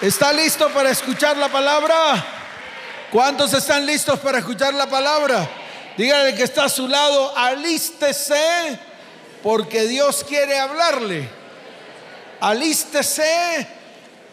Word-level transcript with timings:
¿Está 0.00 0.32
listo 0.32 0.68
para 0.70 0.90
escuchar 0.90 1.36
la 1.36 1.48
palabra? 1.48 2.24
¿Cuántos 3.10 3.52
están 3.54 3.86
listos 3.86 4.18
para 4.18 4.38
escuchar 4.38 4.74
la 4.74 4.86
palabra? 4.86 5.48
Dígale 5.96 6.34
que 6.34 6.42
está 6.42 6.64
a 6.64 6.68
su 6.68 6.88
lado, 6.88 7.36
alístese, 7.36 8.78
porque 9.42 9.86
Dios 9.86 10.24
quiere 10.28 10.58
hablarle. 10.58 11.28
Alístese, 12.40 13.68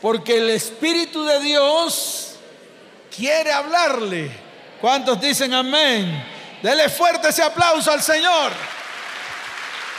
porque 0.01 0.37
el 0.39 0.49
Espíritu 0.49 1.23
de 1.23 1.39
Dios 1.41 2.31
quiere 3.15 3.51
hablarle. 3.51 4.31
¿Cuántos 4.81 5.21
dicen 5.21 5.53
amén? 5.53 6.25
Dele 6.63 6.89
fuerte 6.89 7.29
ese 7.29 7.43
aplauso 7.43 7.91
al 7.91 8.01
Señor. 8.01 8.51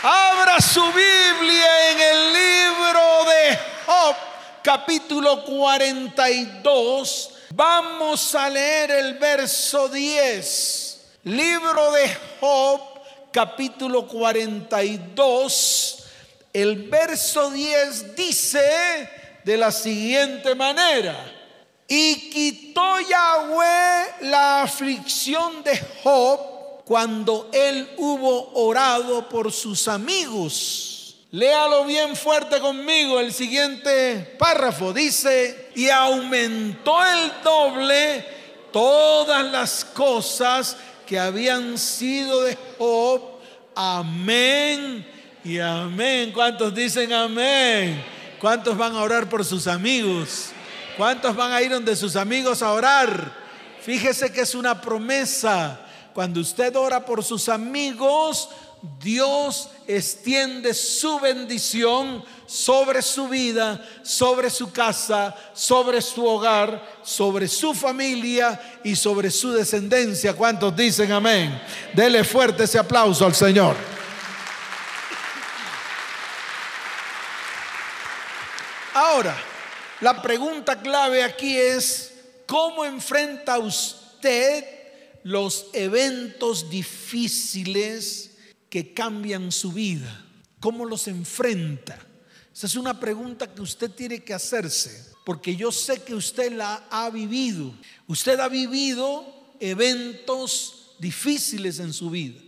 Abra 0.02 0.60
su 0.60 0.84
Biblia 0.92 1.90
en 1.92 2.00
el 2.00 2.32
libro 2.32 3.24
de 3.24 3.58
Job, 3.86 4.16
capítulo 4.62 5.44
42. 5.44 7.30
Vamos 7.54 8.34
a 8.34 8.48
leer 8.48 8.92
el 8.92 9.18
verso 9.18 9.88
10. 9.88 11.00
Libro 11.24 11.92
de 11.92 12.16
Job, 12.40 12.80
capítulo 13.32 14.06
42. 14.06 15.98
El 16.52 16.88
verso 16.88 17.50
10 17.50 18.14
dice 18.16 19.08
de 19.44 19.56
la 19.56 19.72
siguiente 19.72 20.54
manera. 20.54 21.16
Y 21.88 22.30
quitó 22.30 23.00
Yahweh 23.00 24.14
la 24.22 24.62
aflicción 24.62 25.62
de 25.62 25.78
Job 26.02 26.84
cuando 26.84 27.50
él 27.52 27.90
hubo 27.98 28.52
orado 28.54 29.28
por 29.28 29.52
sus 29.52 29.88
amigos. 29.88 30.91
Léalo 31.32 31.86
bien 31.86 32.14
fuerte 32.14 32.60
conmigo. 32.60 33.18
El 33.18 33.32
siguiente 33.32 34.36
párrafo 34.38 34.92
dice, 34.92 35.70
y 35.74 35.88
aumentó 35.88 37.02
el 37.02 37.32
doble 37.42 38.26
todas 38.70 39.42
las 39.50 39.82
cosas 39.82 40.76
que 41.06 41.18
habían 41.18 41.78
sido 41.78 42.42
de 42.42 42.58
Job. 42.76 43.22
Amén 43.74 45.06
y 45.42 45.58
amén. 45.58 46.32
¿Cuántos 46.32 46.74
dicen 46.74 47.10
amén? 47.14 48.04
¿Cuántos 48.38 48.76
van 48.76 48.94
a 48.94 49.00
orar 49.00 49.26
por 49.26 49.42
sus 49.42 49.66
amigos? 49.66 50.50
¿Cuántos 50.98 51.34
van 51.34 51.52
a 51.52 51.62
ir 51.62 51.70
donde 51.70 51.96
sus 51.96 52.14
amigos 52.14 52.62
a 52.62 52.72
orar? 52.72 53.32
Fíjese 53.80 54.30
que 54.30 54.42
es 54.42 54.54
una 54.54 54.78
promesa 54.82 55.80
cuando 56.12 56.40
usted 56.40 56.76
ora 56.76 57.06
por 57.06 57.24
sus 57.24 57.48
amigos, 57.48 58.50
Dios 58.82 59.68
extiende 59.86 60.74
su 60.74 61.20
bendición 61.20 62.24
sobre 62.46 63.00
su 63.00 63.28
vida, 63.28 63.80
sobre 64.02 64.50
su 64.50 64.72
casa, 64.72 65.36
sobre 65.54 66.02
su 66.02 66.26
hogar, 66.26 67.00
sobre 67.04 67.46
su 67.46 67.74
familia 67.74 68.80
y 68.82 68.96
sobre 68.96 69.30
su 69.30 69.52
descendencia. 69.52 70.34
¿Cuántos 70.34 70.74
dicen 70.74 71.12
amén? 71.12 71.62
Dele 71.94 72.24
fuerte 72.24 72.64
ese 72.64 72.76
aplauso 72.76 73.24
al 73.24 73.36
Señor. 73.36 73.76
Ahora, 78.94 79.36
la 80.00 80.20
pregunta 80.20 80.80
clave 80.80 81.22
aquí 81.22 81.56
es, 81.56 82.12
¿cómo 82.46 82.84
enfrenta 82.84 83.60
usted 83.60 84.64
los 85.22 85.66
eventos 85.72 86.68
difíciles 86.68 88.31
que 88.72 88.94
cambian 88.94 89.52
su 89.52 89.70
vida? 89.70 90.24
¿Cómo 90.58 90.86
los 90.86 91.06
enfrenta? 91.06 91.98
Esa 92.54 92.66
es 92.66 92.74
una 92.74 92.98
pregunta 92.98 93.52
que 93.52 93.60
usted 93.60 93.90
tiene 93.90 94.24
que 94.24 94.32
hacerse, 94.32 95.12
porque 95.26 95.54
yo 95.54 95.70
sé 95.70 96.02
que 96.02 96.14
usted 96.14 96.50
la 96.52 96.86
ha 96.90 97.10
vivido. 97.10 97.74
Usted 98.06 98.40
ha 98.40 98.48
vivido 98.48 99.26
eventos 99.60 100.96
difíciles 100.98 101.80
en 101.80 101.92
su 101.92 102.08
vida. 102.08 102.40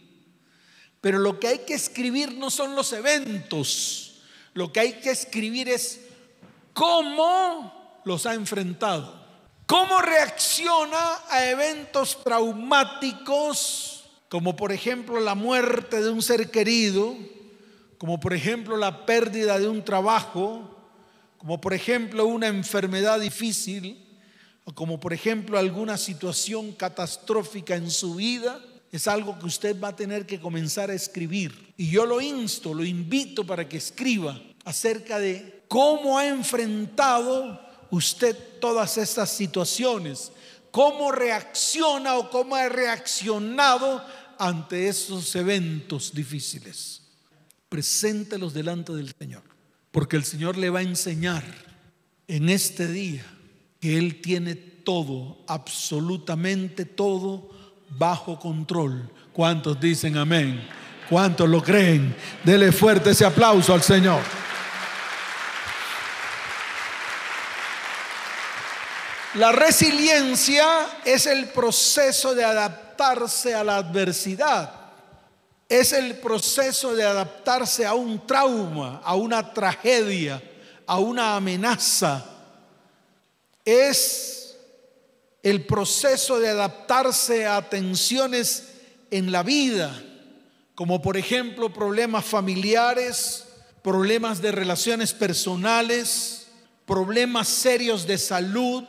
Pero 1.03 1.19
lo 1.19 1.38
que 1.38 1.49
hay 1.49 1.59
que 1.59 1.75
escribir 1.75 2.32
no 2.32 2.50
son 2.50 2.75
los 2.75 2.94
eventos, 2.94 4.22
lo 4.54 4.72
que 4.72 4.81
hay 4.81 4.93
que 4.94 5.10
escribir 5.10 5.69
es 5.69 6.00
cómo 6.72 8.00
los 8.06 8.25
ha 8.25 8.32
enfrentado. 8.32 9.22
¿Cómo 9.66 10.00
reacciona 10.00 11.19
a 11.28 11.44
eventos 11.50 12.25
traumáticos, 12.25 13.94
como 14.34 14.56
por 14.56 14.72
ejemplo 14.72 15.21
la 15.21 15.37
muerte 15.37 16.03
de 16.03 16.11
un 16.11 16.21
ser 16.21 16.50
querido, 16.50 17.15
como 17.99 18.19
por 18.19 18.34
ejemplo 18.34 18.77
la 18.77 19.06
pérdida 19.06 19.61
de 19.61 19.69
un 19.69 19.84
trabajo, 19.84 20.77
como 21.39 21.61
por 21.61 21.72
ejemplo 21.72 22.27
una 22.27 22.49
enfermedad 22.49 23.21
difícil, 23.21 23.97
o 24.65 24.75
como 24.75 24.99
por 24.99 25.12
ejemplo 25.12 25.56
alguna 25.56 25.97
situación 25.97 26.73
catastrófica 26.73 27.77
en 27.77 27.89
su 27.93 28.17
vida? 28.17 28.61
Es 28.91 29.06
algo 29.06 29.39
que 29.39 29.47
usted 29.47 29.81
va 29.81 29.91
a 29.91 29.97
tener 29.97 30.27
que 30.27 30.41
comenzar 30.41 30.91
a 30.91 30.94
escribir. 30.94 31.73
Y 31.77 31.89
yo 31.89 32.05
lo 32.05 32.21
insto, 32.21 32.75
lo 32.75 32.84
invito 32.84 33.47
para 33.47 33.69
que 33.69 33.77
escriba 33.77 34.43
acerca 34.65 35.21
de 35.21 35.62
cómo 35.69 36.19
ha 36.19 36.27
enfrentado 36.27 37.61
usted 37.89 38.37
todas 38.61 38.99
estas 38.99 39.31
situaciones? 39.31 40.33
¿Cómo 40.73 41.12
reacciona 41.12 42.17
o 42.17 42.31
cómo 42.31 42.56
ha 42.56 42.69
reaccionado 42.69 44.05
ante 44.39 44.89
esos 44.89 45.34
eventos 45.37 46.12
difíciles? 46.15 47.03
Preséntelos 47.69 48.55
delante 48.55 48.93
del 48.93 49.12
Señor, 49.19 49.43
porque 49.91 50.17
el 50.17 50.25
Señor 50.25 50.56
le 50.56 50.71
va 50.71 50.81
a 50.81 50.83
enseñar 50.83 51.45
en 52.28 52.49
este 52.49 52.89
día 52.89 53.25
que 53.81 53.99
Él 53.99 54.21
tiene 54.21 54.55
todo, 54.55 55.44
absolutamente 55.49 56.84
todo, 56.84 57.50
bajo 57.91 58.39
control. 58.39 59.11
¿Cuántos 59.33 59.81
dicen 59.81 60.17
amén? 60.17 60.67
¿Cuántos 61.09 61.49
lo 61.49 61.62
creen? 61.62 62.15
Dele 62.44 62.73
fuerte 62.73 63.11
ese 63.11 63.25
aplauso 63.25 63.75
al 63.75 63.83
Señor. 63.83 64.23
La 69.34 69.50
resiliencia 69.50 70.67
es 71.05 71.27
el 71.27 71.49
proceso 71.49 72.37
de 72.37 72.44
adaptarse 72.94 73.55
a 73.55 73.65
la 73.65 73.77
adversidad. 73.77 74.72
Es 75.69 75.93
el 75.93 76.16
proceso 76.19 76.94
de 76.94 77.03
adaptarse 77.03 77.84
a 77.84 77.94
un 77.94 78.27
trauma, 78.27 79.00
a 79.05 79.16
una 79.16 79.53
tragedia, 79.53 80.43
a 80.87 80.99
una 80.99 81.37
amenaza. 81.37 82.25
Es 83.65 84.56
el 85.43 85.65
proceso 85.66 86.38
de 86.38 86.49
adaptarse 86.50 87.47
a 87.47 87.69
tensiones 87.69 88.69
en 89.11 89.32
la 89.32 89.43
vida, 89.43 89.93
como 90.75 91.03
por 91.03 91.16
ejemplo 91.16 91.72
problemas 91.72 92.25
familiares, 92.25 93.44
problemas 93.82 94.41
de 94.41 94.53
relaciones 94.53 95.12
personales, 95.12 96.47
problemas 96.87 97.49
serios 97.49 98.06
de 98.06 98.19
salud, 98.19 98.84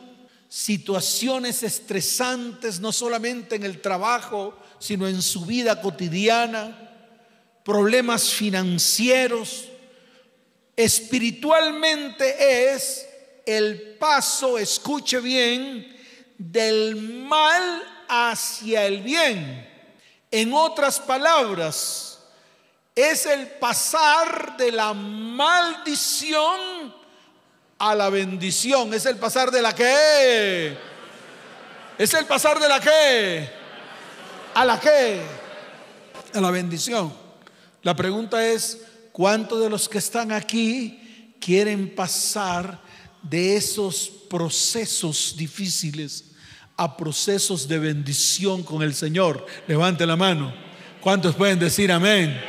situaciones 0.48 1.62
estresantes, 1.62 2.80
no 2.80 2.92
solamente 2.92 3.56
en 3.56 3.64
el 3.64 3.80
trabajo, 3.80 4.56
sino 4.78 5.08
en 5.08 5.22
su 5.22 5.44
vida 5.44 5.80
cotidiana, 5.80 6.90
problemas 7.64 8.30
financieros. 8.30 9.64
Espiritualmente 10.76 12.74
es 12.74 13.06
el 13.44 13.96
paso, 13.98 14.58
escuche 14.58 15.20
bien, 15.20 15.96
del 16.38 16.96
mal 16.96 17.82
hacia 18.08 18.86
el 18.86 19.02
bien. 19.02 19.68
En 20.30 20.52
otras 20.52 21.00
palabras, 21.00 22.20
es 22.94 23.26
el 23.26 23.46
pasar 23.46 24.56
de 24.56 24.72
la 24.72 24.94
maldición 24.94 26.94
a 27.78 27.94
la 27.94 28.10
bendición. 28.10 28.92
Es 28.94 29.06
el 29.06 29.16
pasar 29.16 29.50
de 29.50 29.62
la 29.62 29.74
que. 29.74 30.76
Es 31.98 32.14
el 32.14 32.24
pasar 32.26 32.58
de 32.60 32.68
la 32.68 32.80
que. 32.80 33.50
A 34.54 34.64
la 34.64 34.80
que. 34.80 35.20
A 36.34 36.40
la 36.40 36.50
bendición. 36.50 37.12
La 37.82 37.94
pregunta 37.94 38.44
es, 38.46 38.82
¿cuántos 39.12 39.60
de 39.60 39.70
los 39.70 39.88
que 39.88 39.98
están 39.98 40.32
aquí 40.32 41.34
quieren 41.40 41.94
pasar 41.94 42.80
de 43.22 43.56
esos 43.56 44.10
procesos 44.28 45.34
difíciles 45.36 46.24
a 46.76 46.96
procesos 46.96 47.68
de 47.68 47.78
bendición 47.78 48.62
con 48.62 48.82
el 48.82 48.94
Señor? 48.94 49.46
Levante 49.66 50.06
la 50.06 50.16
mano. 50.16 50.52
¿Cuántos 51.00 51.36
pueden 51.36 51.58
decir 51.58 51.92
amén? 51.92 52.40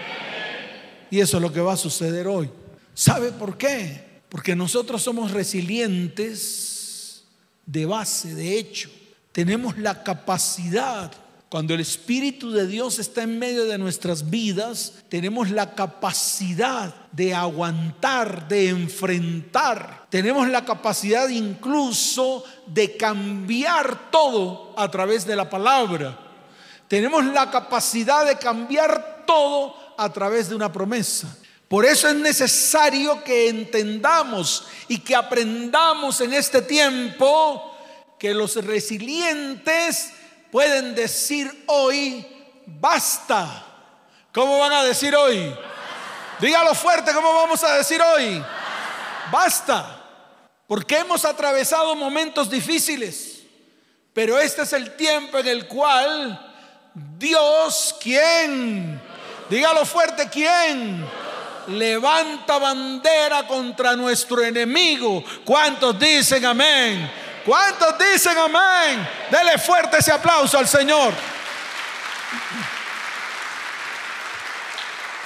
Y 1.11 1.19
eso 1.19 1.37
es 1.37 1.43
lo 1.43 1.53
que 1.53 1.61
va 1.61 1.73
a 1.73 1.77
suceder 1.77 2.27
hoy. 2.27 2.49
¿Sabe 2.93 3.31
por 3.31 3.57
qué? 3.57 4.06
Porque 4.29 4.55
nosotros 4.55 5.01
somos 5.01 5.31
resilientes 5.31 7.23
de 7.65 7.85
base, 7.85 8.35
de 8.35 8.57
hecho. 8.57 8.89
Tenemos 9.31 9.77
la 9.77 10.03
capacidad 10.03 11.11
Cuando 11.49 11.73
el 11.73 11.79
Espíritu 11.79 12.51
de 12.51 12.67
Dios 12.67 12.99
está 12.99 13.23
en 13.23 13.39
medio 13.39 13.65
de 13.65 13.77
nuestras 13.77 14.29
vidas, 14.29 14.95
tenemos 15.07 15.49
la 15.49 15.75
capacidad 15.75 16.93
de 17.13 17.33
aguantar, 17.33 18.49
de 18.49 18.67
enfrentar. 18.67 20.07
Tenemos 20.09 20.49
la 20.49 20.65
capacidad 20.65 21.29
incluso 21.29 22.43
de 22.65 22.97
cambiar 22.97 24.11
todo 24.11 24.73
a 24.77 24.91
través 24.91 25.25
de 25.25 25.37
la 25.37 25.49
palabra. 25.49 26.19
Tenemos 26.89 27.23
la 27.23 27.49
capacidad 27.49 28.25
de 28.25 28.37
cambiar 28.37 29.23
todo 29.25 29.73
a 29.97 30.11
través 30.11 30.49
de 30.49 30.55
una 30.55 30.71
promesa. 30.73 31.33
Por 31.67 31.85
eso 31.85 32.07
es 32.07 32.15
necesario 32.15 33.23
que 33.23 33.49
entendamos 33.49 34.67
y 34.87 34.99
que 34.99 35.15
aprendamos 35.15 36.21
en 36.21 36.33
este 36.33 36.61
tiempo 36.61 37.75
que 38.17 38.33
los 38.33 38.55
resilientes 38.65 40.13
pueden 40.51 40.95
decir 40.95 41.65
hoy, 41.67 42.25
basta. 42.65 43.65
¿Cómo 44.31 44.59
van 44.59 44.71
a 44.71 44.83
decir 44.83 45.15
hoy? 45.15 45.53
Dígalo 46.39 46.73
fuerte, 46.73 47.11
¿cómo 47.13 47.33
vamos 47.33 47.63
a 47.63 47.73
decir 47.73 48.01
hoy? 48.01 48.41
Basta. 49.31 49.93
Porque 50.67 50.99
hemos 50.99 51.25
atravesado 51.25 51.95
momentos 51.95 52.49
difíciles. 52.49 53.41
Pero 54.13 54.39
este 54.39 54.61
es 54.61 54.73
el 54.73 54.95
tiempo 54.95 55.37
en 55.37 55.47
el 55.47 55.67
cual 55.67 56.55
Dios, 56.93 57.95
¿quién? 58.01 59.01
Dígalo 59.49 59.85
fuerte, 59.85 60.29
¿quién? 60.29 61.05
Levanta 61.67 62.57
bandera 62.57 63.45
contra 63.45 63.95
nuestro 63.95 64.43
enemigo. 64.43 65.23
¿Cuántos 65.43 65.99
dicen 65.99 66.45
amén? 66.45 67.11
¿Cuántos 67.45 67.95
dicen 67.97 68.37
amén? 68.37 69.07
Dele 69.31 69.57
fuerte 69.57 69.97
ese 69.97 70.11
aplauso 70.11 70.57
al 70.57 70.67
Señor. 70.67 71.13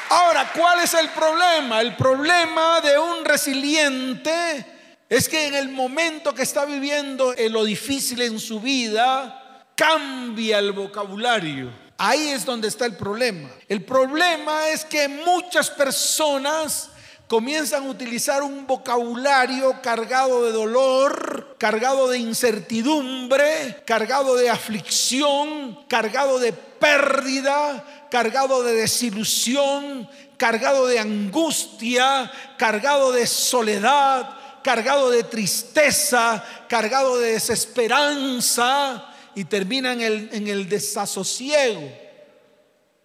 Ahora, 0.10 0.52
¿cuál 0.54 0.82
es 0.82 0.94
el 0.94 1.10
problema? 1.10 1.80
El 1.80 1.96
problema 1.96 2.82
de 2.82 3.00
un 3.00 3.24
resiliente 3.24 4.66
es 5.08 5.30
que 5.30 5.48
en 5.48 5.56
el 5.56 5.70
momento 5.70 6.34
que 6.34 6.44
está 6.44 6.66
viviendo 6.66 7.34
en 7.38 7.54
lo 7.54 7.64
difícil 7.64 8.22
en 8.22 8.40
su 8.40 8.60
vida, 8.60 9.66
cambia 9.76 10.60
el 10.60 10.74
vocabulario. 10.74 11.70
Ahí 12.03 12.30
es 12.30 12.45
donde 12.45 12.68
está 12.68 12.88
el 12.88 12.95
problema. 12.95 13.48
El 13.69 13.86
problema 13.86 14.69
es 14.69 14.83
que 14.83 15.07
muchas 15.07 15.69
personas 15.69 16.89
comienzan 17.27 17.83
a 17.83 17.89
utilizar 17.89 18.42
un 18.42 18.65
vocabulario 18.65 19.80
cargado 19.83 20.44
de 20.44 20.51
dolor, 20.51 21.57
cargado 21.59 22.09
de 22.09 22.18
incertidumbre, 22.18 23.83
cargado 23.86 24.36
de 24.36 24.50
aflicción, 24.50 25.77
cargado 25.88 26.39
de 26.39 26.53
pérdida, 26.53 28.07
cargado 28.09 28.63
de 28.63 28.74
desilusión, 28.74 30.09
cargado 30.38 30.88
de 30.88 30.97
angustia, 30.97 32.31
cargado 32.57 33.12
de 33.12 33.27
soledad, 33.27 34.27
cargado 34.63 35.12
de 35.12 35.21
tristeza, 35.21 36.44
cargado 36.68 37.19
de 37.19 37.33
desesperanza 37.33 39.11
y 39.36 39.45
terminan 39.45 40.01
en 40.01 40.13
el, 40.13 40.30
en 40.31 40.48
el 40.48 40.69
desasosiego. 40.69 41.92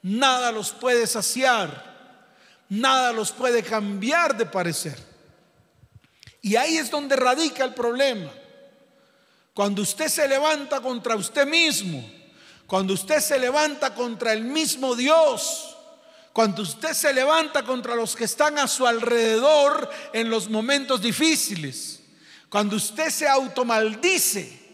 Nada 0.03 0.53
los 0.53 0.71
puede 0.71 1.07
saciar 1.07 1.97
nada 2.69 3.13
los 3.13 3.33
puede 3.33 3.63
cambiar 3.63 4.37
de 4.37 4.47
parecer. 4.47 4.99
Y 6.43 6.57
ahí 6.57 6.77
es 6.77 6.91
donde 6.91 7.17
radica 7.17 7.65
el 7.65 7.75
problema. 7.75 8.33
Cuando 9.55 9.83
usted 9.83 10.09
se 10.09 10.29
levanta 10.29 10.81
contra 10.81 11.17
usted 11.17 11.47
mismo, 11.47 12.09
cuando 12.67 12.95
usted 12.95 13.21
se 13.21 13.39
levanta 13.39 13.95
contra 13.95 14.33
el 14.33 14.45
mismo 14.45 14.95
Dios, 14.95 15.77
cuando 16.33 16.63
usted 16.63 16.93
se 16.93 17.15
levanta 17.15 17.63
contra 17.65 17.95
los 17.95 18.15
que 18.15 18.25
están 18.25 18.59
a 18.59 18.69
su 18.69 18.87
alrededor 18.87 19.89
en 20.13 20.29
los 20.29 20.51
momentos 20.51 21.01
difíciles, 21.01 22.01
cuando 22.51 22.77
usted 22.77 23.11
se 23.11 23.27
automaldice, 23.27 24.66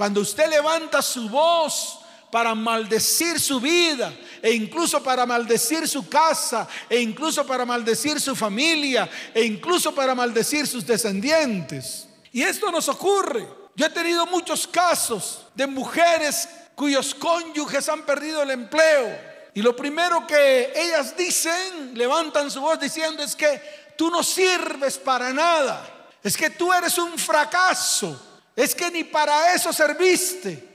cuando 0.00 0.22
usted 0.22 0.48
levanta 0.48 1.02
su 1.02 1.28
voz 1.28 1.98
para 2.30 2.54
maldecir 2.54 3.38
su 3.38 3.60
vida 3.60 4.10
e 4.40 4.50
incluso 4.50 5.02
para 5.02 5.26
maldecir 5.26 5.86
su 5.86 6.08
casa 6.08 6.66
e 6.88 7.00
incluso 7.00 7.46
para 7.46 7.66
maldecir 7.66 8.18
su 8.18 8.34
familia 8.34 9.06
e 9.34 9.44
incluso 9.44 9.94
para 9.94 10.14
maldecir 10.14 10.66
sus 10.66 10.86
descendientes. 10.86 12.08
Y 12.32 12.40
esto 12.40 12.72
nos 12.72 12.88
ocurre. 12.88 13.46
Yo 13.76 13.84
he 13.84 13.90
tenido 13.90 14.24
muchos 14.24 14.66
casos 14.66 15.42
de 15.54 15.66
mujeres 15.66 16.48
cuyos 16.74 17.14
cónyuges 17.14 17.86
han 17.90 18.06
perdido 18.06 18.40
el 18.40 18.52
empleo. 18.52 19.18
Y 19.52 19.60
lo 19.60 19.76
primero 19.76 20.26
que 20.26 20.72
ellas 20.74 21.14
dicen, 21.14 21.92
levantan 21.92 22.50
su 22.50 22.62
voz 22.62 22.80
diciendo 22.80 23.22
es 23.22 23.36
que 23.36 23.92
tú 23.98 24.08
no 24.10 24.22
sirves 24.22 24.96
para 24.96 25.30
nada. 25.30 26.08
Es 26.24 26.38
que 26.38 26.48
tú 26.48 26.72
eres 26.72 26.96
un 26.96 27.18
fracaso. 27.18 28.28
Es 28.56 28.74
que 28.74 28.90
ni 28.90 29.04
para 29.04 29.54
eso 29.54 29.72
serviste. 29.72 30.68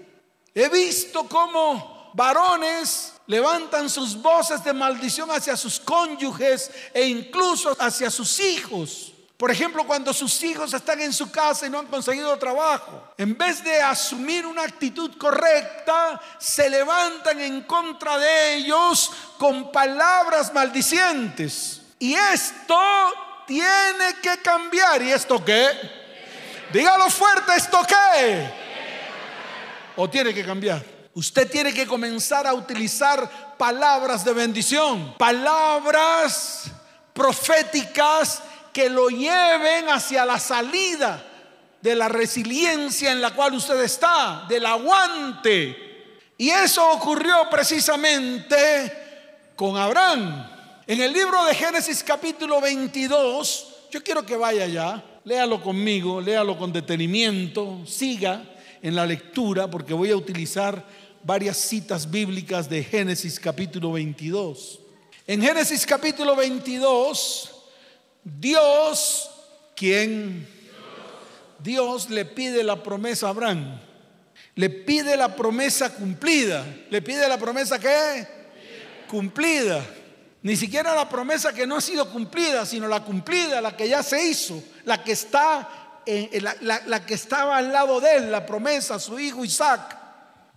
He 0.53 0.69
visto 0.69 1.27
cómo 1.27 2.11
varones 2.13 3.13
levantan 3.27 3.89
sus 3.89 4.21
voces 4.21 4.63
de 4.63 4.73
maldición 4.73 5.29
hacia 5.31 5.57
sus 5.57 5.79
cónyuges 5.79 6.71
e 6.93 7.05
incluso 7.05 7.75
hacia 7.79 8.09
sus 8.09 8.39
hijos. 8.39 9.11
Por 9.37 9.51
ejemplo, 9.51 9.85
cuando 9.85 10.13
sus 10.13 10.41
hijos 10.43 10.73
están 10.73 11.01
en 11.01 11.11
su 11.11 11.29
casa 11.29 11.67
y 11.67 11.69
no 11.69 11.79
han 11.79 11.87
conseguido 11.87 12.37
trabajo, 12.39 13.11
en 13.17 13.37
vez 13.37 13.61
de 13.65 13.81
asumir 13.81 14.45
una 14.45 14.63
actitud 14.63 15.11
correcta, 15.17 16.21
se 16.39 16.69
levantan 16.69 17.41
en 17.41 17.63
contra 17.63 18.17
de 18.17 18.55
ellos 18.55 19.11
con 19.37 19.73
palabras 19.73 20.53
maldicientes. 20.53 21.81
Y 21.99 22.13
esto 22.13 22.79
tiene 23.45 24.15
que 24.21 24.37
cambiar. 24.41 25.01
¿Y 25.01 25.11
esto 25.11 25.43
qué? 25.43 26.04
Dígalo 26.71 27.09
fuerte, 27.09 27.55
¿esto 27.55 27.79
qué? 27.87 28.65
o 29.95 30.09
tiene 30.09 30.33
que 30.33 30.45
cambiar. 30.45 30.83
Usted 31.13 31.49
tiene 31.49 31.73
que 31.73 31.87
comenzar 31.87 32.45
a 32.45 32.53
utilizar 32.53 33.55
palabras 33.57 34.25
de 34.25 34.33
bendición, 34.33 35.15
palabras 35.17 36.65
proféticas 37.13 38.41
que 38.73 38.89
lo 38.89 39.07
lleven 39.07 39.89
hacia 39.89 40.25
la 40.25 40.39
salida 40.39 41.23
de 41.81 41.95
la 41.95 42.09
resiliencia 42.09 43.11
en 43.11 43.21
la 43.21 43.33
cual 43.33 43.53
usted 43.53 43.81
está, 43.81 44.45
del 44.49 44.65
aguante. 44.65 46.13
Y 46.37 46.49
eso 46.49 46.91
ocurrió 46.91 47.49
precisamente 47.49 49.53
con 49.55 49.77
Abraham. 49.77 50.51
En 50.85 51.01
el 51.01 51.13
libro 51.13 51.45
de 51.45 51.55
Génesis 51.55 52.03
capítulo 52.03 52.59
22, 52.59 53.67
yo 53.91 54.03
quiero 54.03 54.25
que 54.25 54.35
vaya 54.35 54.67
ya, 54.67 55.01
léalo 55.25 55.61
conmigo, 55.61 56.21
léalo 56.21 56.57
con 56.57 56.71
detenimiento, 56.71 57.81
siga 57.85 58.43
en 58.81 58.95
la 58.95 59.05
lectura 59.05 59.69
porque 59.69 59.93
voy 59.93 60.11
a 60.11 60.15
utilizar 60.15 60.85
varias 61.23 61.57
citas 61.57 62.09
bíblicas 62.09 62.69
de 62.69 62.83
Génesis 62.83 63.39
capítulo 63.39 63.91
22. 63.91 64.79
En 65.27 65.41
Génesis 65.41 65.85
capítulo 65.85 66.35
22, 66.35 67.51
Dios, 68.23 69.29
quien 69.75 70.47
Dios 71.59 72.11
le 72.11 72.25
pide 72.25 72.63
la 72.63 72.81
promesa 72.83 73.25
a 73.25 73.29
Abraham, 73.31 73.81
le 74.53 74.69
pide 74.69 75.17
la 75.17 75.35
promesa 75.35 75.93
cumplida, 75.95 76.63
le 76.91 77.01
pide 77.01 77.27
la 77.27 77.39
promesa 77.39 77.79
que 77.79 78.27
cumplida. 79.07 79.83
Ni 80.45 80.55
siquiera 80.55 80.93
la 80.93 81.09
promesa 81.09 81.51
que 81.53 81.65
no 81.65 81.77
ha 81.77 81.81
sido 81.81 82.07
cumplida, 82.07 82.67
sino 82.67 82.87
la 82.87 82.99
cumplida, 82.99 83.59
la 83.61 83.75
que 83.75 83.89
ya 83.89 84.03
se 84.03 84.27
hizo, 84.27 84.61
la 84.83 85.03
que 85.03 85.13
está 85.13 86.03
la, 86.05 87.03
que 87.03 87.15
estaba 87.15 87.57
al 87.57 87.73
lado 87.73 87.99
de 87.99 88.17
él, 88.17 88.31
la 88.31 88.45
promesa, 88.45 88.99
su 88.99 89.19
hijo 89.19 89.43
Isaac. 89.43 89.97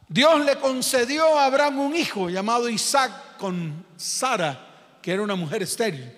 Dios 0.07 0.45
le 0.45 0.57
concedió 0.57 1.39
a 1.39 1.47
Abraham 1.47 1.79
un 1.79 1.97
hijo 1.97 2.29
llamado 2.29 2.69
Isaac 2.69 3.39
con 3.39 3.87
Sara, 3.97 4.61
que 5.01 5.11
era 5.11 5.23
una 5.23 5.37
mujer 5.37 5.63
estéril. 5.63 6.15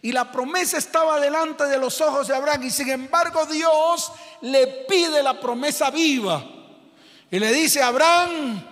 Y 0.00 0.10
la 0.10 0.32
promesa 0.32 0.78
estaba 0.78 1.20
delante 1.20 1.66
de 1.66 1.76
los 1.76 2.00
ojos 2.00 2.28
de 2.28 2.34
Abraham 2.34 2.62
y 2.62 2.70
sin 2.70 2.88
embargo 2.88 3.44
Dios 3.44 4.12
le 4.40 4.66
pide 4.88 5.22
la 5.22 5.38
promesa 5.38 5.90
viva. 5.90 6.42
Y 7.30 7.38
le 7.38 7.52
dice, 7.52 7.82
Abraham, 7.82 8.64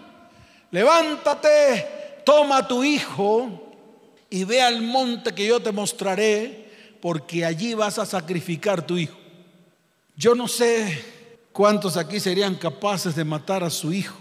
levántate, 0.70 2.22
toma 2.24 2.66
tu 2.66 2.82
hijo 2.82 3.61
y 4.32 4.44
ve 4.44 4.62
al 4.62 4.80
monte 4.80 5.34
que 5.34 5.46
yo 5.46 5.60
te 5.60 5.72
mostraré, 5.72 6.70
porque 7.02 7.44
allí 7.44 7.74
vas 7.74 7.98
a 7.98 8.06
sacrificar 8.06 8.86
tu 8.86 8.96
hijo. 8.96 9.14
Yo 10.16 10.34
no 10.34 10.48
sé 10.48 11.04
cuántos 11.52 11.98
aquí 11.98 12.18
serían 12.18 12.54
capaces 12.54 13.14
de 13.14 13.24
matar 13.24 13.62
a 13.62 13.68
su 13.68 13.92
hijo. 13.92 14.16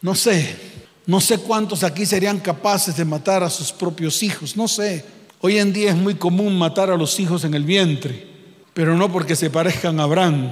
No 0.00 0.14
sé. 0.14 0.56
No 1.04 1.20
sé 1.20 1.36
cuántos 1.36 1.84
aquí 1.84 2.06
serían 2.06 2.40
capaces 2.40 2.96
de 2.96 3.04
matar 3.04 3.42
a 3.42 3.50
sus 3.50 3.72
propios 3.72 4.22
hijos. 4.22 4.56
No 4.56 4.66
sé. 4.68 5.04
Hoy 5.42 5.58
en 5.58 5.74
día 5.74 5.90
es 5.90 5.96
muy 5.96 6.14
común 6.14 6.56
matar 6.56 6.90
a 6.90 6.96
los 6.96 7.20
hijos 7.20 7.44
en 7.44 7.52
el 7.52 7.64
vientre, 7.64 8.26
pero 8.72 8.96
no 8.96 9.12
porque 9.12 9.36
se 9.36 9.50
parezcan 9.50 10.00
a 10.00 10.04
Abraham, 10.04 10.50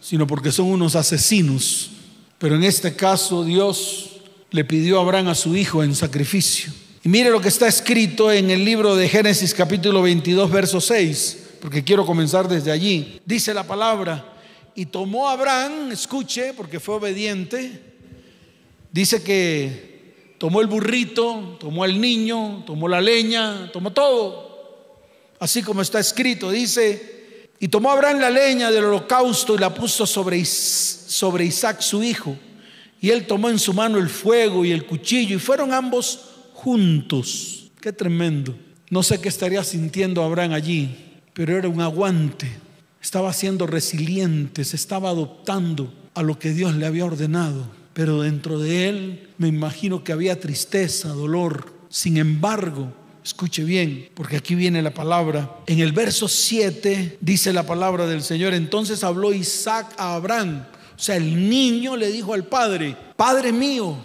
sino 0.00 0.26
porque 0.26 0.50
son 0.50 0.66
unos 0.66 0.96
asesinos. 0.96 1.92
Pero 2.38 2.56
en 2.56 2.64
este 2.64 2.96
caso 2.96 3.44
Dios 3.44 4.16
le 4.50 4.64
pidió 4.64 4.98
a 4.98 5.02
Abraham 5.02 5.28
a 5.28 5.36
su 5.36 5.54
hijo 5.54 5.84
en 5.84 5.94
sacrificio. 5.94 6.72
Y 7.02 7.08
mire 7.08 7.30
lo 7.30 7.40
que 7.40 7.48
está 7.48 7.66
escrito 7.66 8.30
en 8.30 8.50
el 8.50 8.62
libro 8.62 8.94
de 8.94 9.08
Génesis 9.08 9.54
capítulo 9.54 10.02
22, 10.02 10.50
verso 10.50 10.82
6, 10.82 11.54
porque 11.62 11.82
quiero 11.82 12.04
comenzar 12.04 12.46
desde 12.46 12.70
allí. 12.70 13.22
Dice 13.24 13.54
la 13.54 13.66
palabra, 13.66 14.34
y 14.74 14.84
tomó 14.84 15.30
Abraham, 15.30 15.92
escuche, 15.92 16.52
porque 16.52 16.78
fue 16.78 16.96
obediente, 16.96 17.80
dice 18.92 19.22
que 19.22 20.34
tomó 20.36 20.60
el 20.60 20.66
burrito, 20.66 21.56
tomó 21.58 21.86
el 21.86 21.98
niño, 21.98 22.64
tomó 22.66 22.86
la 22.86 23.00
leña, 23.00 23.72
tomó 23.72 23.92
todo. 23.92 25.00
Así 25.38 25.62
como 25.62 25.80
está 25.80 26.00
escrito, 26.00 26.50
dice, 26.50 27.48
y 27.58 27.68
tomó 27.68 27.92
Abraham 27.92 28.20
la 28.20 28.28
leña 28.28 28.70
del 28.70 28.84
holocausto 28.84 29.54
y 29.54 29.58
la 29.58 29.72
puso 29.72 30.04
sobre, 30.04 30.44
sobre 30.44 31.46
Isaac 31.46 31.80
su 31.80 32.02
hijo. 32.02 32.36
Y 33.00 33.08
él 33.08 33.26
tomó 33.26 33.48
en 33.48 33.58
su 33.58 33.72
mano 33.72 33.96
el 33.96 34.10
fuego 34.10 34.66
y 34.66 34.72
el 34.72 34.84
cuchillo 34.84 35.36
y 35.36 35.38
fueron 35.38 35.72
ambos 35.72 36.26
juntos. 36.62 37.70
Qué 37.80 37.92
tremendo. 37.92 38.54
No 38.90 39.02
sé 39.02 39.20
qué 39.20 39.28
estaría 39.28 39.64
sintiendo 39.64 40.22
Abraham 40.22 40.52
allí, 40.52 40.94
pero 41.32 41.56
era 41.56 41.68
un 41.68 41.80
aguante. 41.80 42.48
Estaba 43.02 43.32
siendo 43.32 43.66
resiliente, 43.66 44.64
se 44.64 44.76
estaba 44.76 45.10
adoptando 45.10 45.92
a 46.14 46.22
lo 46.22 46.38
que 46.38 46.52
Dios 46.52 46.74
le 46.74 46.86
había 46.86 47.06
ordenado. 47.06 47.66
Pero 47.92 48.22
dentro 48.22 48.58
de 48.58 48.88
él 48.88 49.28
me 49.38 49.48
imagino 49.48 50.04
que 50.04 50.12
había 50.12 50.38
tristeza, 50.38 51.08
dolor. 51.08 51.72
Sin 51.88 52.18
embargo, 52.18 52.92
escuche 53.24 53.64
bien, 53.64 54.08
porque 54.14 54.36
aquí 54.36 54.54
viene 54.54 54.82
la 54.82 54.92
palabra. 54.92 55.58
En 55.66 55.80
el 55.80 55.92
verso 55.92 56.28
7 56.28 57.18
dice 57.20 57.52
la 57.52 57.64
palabra 57.64 58.06
del 58.06 58.22
Señor. 58.22 58.54
Entonces 58.54 59.02
habló 59.02 59.32
Isaac 59.32 59.94
a 59.96 60.14
Abraham 60.14 60.64
o 61.00 61.02
sea, 61.02 61.16
el 61.16 61.48
niño 61.48 61.96
le 61.96 62.12
dijo 62.12 62.34
al 62.34 62.44
padre, 62.44 62.94
Padre 63.16 63.52
mío. 63.52 63.96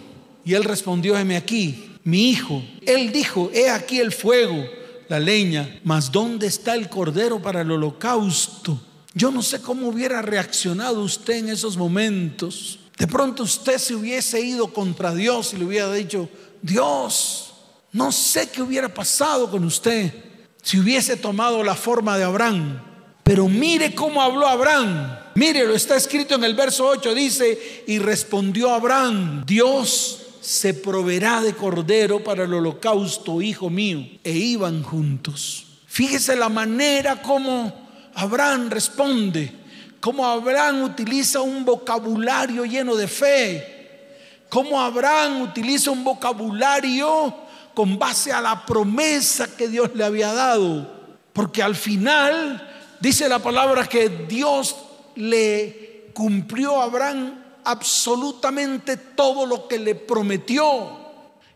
Y 0.46 0.54
él 0.54 0.64
respondió, 0.64 1.18
heme 1.18 1.36
aquí, 1.36 1.90
mi 2.06 2.30
hijo. 2.30 2.62
Él 2.86 3.10
dijo, 3.10 3.50
he 3.52 3.68
aquí 3.68 3.98
el 3.98 4.12
fuego, 4.12 4.64
la 5.08 5.18
leña, 5.18 5.80
mas 5.82 6.12
¿dónde 6.12 6.46
está 6.46 6.74
el 6.76 6.88
cordero 6.88 7.42
para 7.42 7.62
el 7.62 7.70
holocausto? 7.70 8.80
Yo 9.12 9.32
no 9.32 9.42
sé 9.42 9.60
cómo 9.60 9.88
hubiera 9.88 10.22
reaccionado 10.22 11.02
usted 11.02 11.34
en 11.34 11.48
esos 11.48 11.76
momentos. 11.76 12.78
De 12.96 13.08
pronto 13.08 13.42
usted 13.42 13.78
se 13.78 13.96
hubiese 13.96 14.40
ido 14.40 14.72
contra 14.72 15.12
Dios 15.14 15.52
y 15.52 15.56
le 15.56 15.64
hubiera 15.64 15.92
dicho, 15.92 16.28
Dios, 16.62 17.54
no 17.92 18.12
sé 18.12 18.50
qué 18.50 18.62
hubiera 18.62 18.88
pasado 18.88 19.50
con 19.50 19.64
usted 19.64 20.12
si 20.62 20.78
hubiese 20.78 21.16
tomado 21.16 21.64
la 21.64 21.74
forma 21.74 22.16
de 22.16 22.24
Abraham. 22.24 22.82
Pero 23.24 23.48
mire 23.48 23.96
cómo 23.96 24.22
habló 24.22 24.46
Abraham. 24.46 25.18
Mire, 25.34 25.66
lo 25.66 25.74
está 25.74 25.96
escrito 25.96 26.36
en 26.36 26.44
el 26.44 26.54
verso 26.54 26.86
8, 26.86 27.14
dice, 27.14 27.84
y 27.88 27.98
respondió 27.98 28.72
Abraham, 28.72 29.44
Dios 29.44 30.25
se 30.46 30.74
proveerá 30.74 31.40
de 31.40 31.54
cordero 31.54 32.22
para 32.22 32.44
el 32.44 32.54
holocausto, 32.54 33.42
hijo 33.42 33.68
mío. 33.68 34.06
E 34.22 34.30
iban 34.30 34.84
juntos. 34.84 35.66
Fíjese 35.88 36.36
la 36.36 36.48
manera 36.48 37.20
como 37.20 37.72
Abraham 38.14 38.70
responde, 38.70 39.52
cómo 39.98 40.24
Abraham 40.24 40.84
utiliza 40.84 41.40
un 41.40 41.64
vocabulario 41.64 42.64
lleno 42.64 42.94
de 42.94 43.08
fe, 43.08 44.44
cómo 44.48 44.80
Abraham 44.80 45.42
utiliza 45.42 45.90
un 45.90 46.04
vocabulario 46.04 47.34
con 47.74 47.98
base 47.98 48.32
a 48.32 48.40
la 48.40 48.64
promesa 48.64 49.48
que 49.56 49.66
Dios 49.66 49.90
le 49.96 50.04
había 50.04 50.32
dado. 50.32 50.88
Porque 51.32 51.60
al 51.60 51.74
final 51.74 52.96
dice 53.00 53.28
la 53.28 53.40
palabra 53.40 53.88
que 53.88 54.08
Dios 54.28 54.76
le 55.16 56.12
cumplió 56.14 56.80
a 56.80 56.84
Abraham 56.84 57.45
absolutamente 57.66 58.96
todo 58.96 59.44
lo 59.44 59.66
que 59.66 59.78
le 59.78 59.94
prometió. 59.94 61.04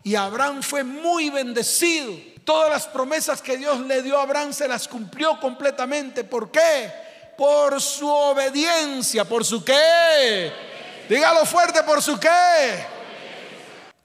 Y 0.03 0.17
Abraham 0.17 0.63
fue 0.63 0.83
muy 0.83 1.31
bendecido. 1.31 2.13
Todas 2.45 2.69
las 2.69 2.87
promesas 2.89 3.41
que 3.41 3.57
Dios 3.57 3.81
le 3.81 4.03
dio 4.03 4.19
a 4.19 4.23
Abraham 4.23 4.53
se 4.53 4.67
las 4.67 4.89
cumplió 4.89 5.39
completamente. 5.39 6.25
¿Por 6.25 6.51
qué? 6.51 6.91
Por 7.39 7.81
su 7.81 8.09
obediencia. 8.09 9.25
¿Por 9.25 9.45
su 9.45 9.65
qué? 9.65 10.53
Dígalo 11.09 11.47
fuerte, 11.47 11.83
¿por 11.85 12.03
su 12.03 12.19
qué? 12.19 12.85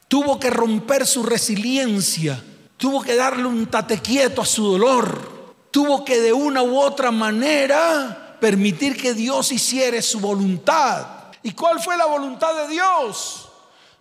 Tuvo 0.08 0.40
que 0.40 0.52
romper 0.52 1.08
su 1.08 1.24
resiliencia. 1.24 2.42
Tuvo 2.78 3.02
que 3.02 3.16
darle 3.16 3.48
un 3.48 3.66
tate 3.66 4.00
quieto 4.00 4.44
a 4.44 4.46
su 4.46 4.72
dolor. 4.72 5.56
Tuvo 5.72 6.06
que 6.06 6.20
de 6.20 6.34
una 6.34 6.62
u 6.62 6.78
otra 6.78 7.10
manera 7.10 8.38
permitir 8.40 9.02
que 9.02 9.16
Dios 9.16 9.52
hiciera 9.52 10.00
su 10.04 10.20
voluntad. 10.20 11.15
¿Y 11.46 11.52
cuál 11.52 11.80
fue 11.80 11.96
la 11.96 12.08
voluntad 12.08 12.56
de 12.56 12.68
Dios? 12.70 13.48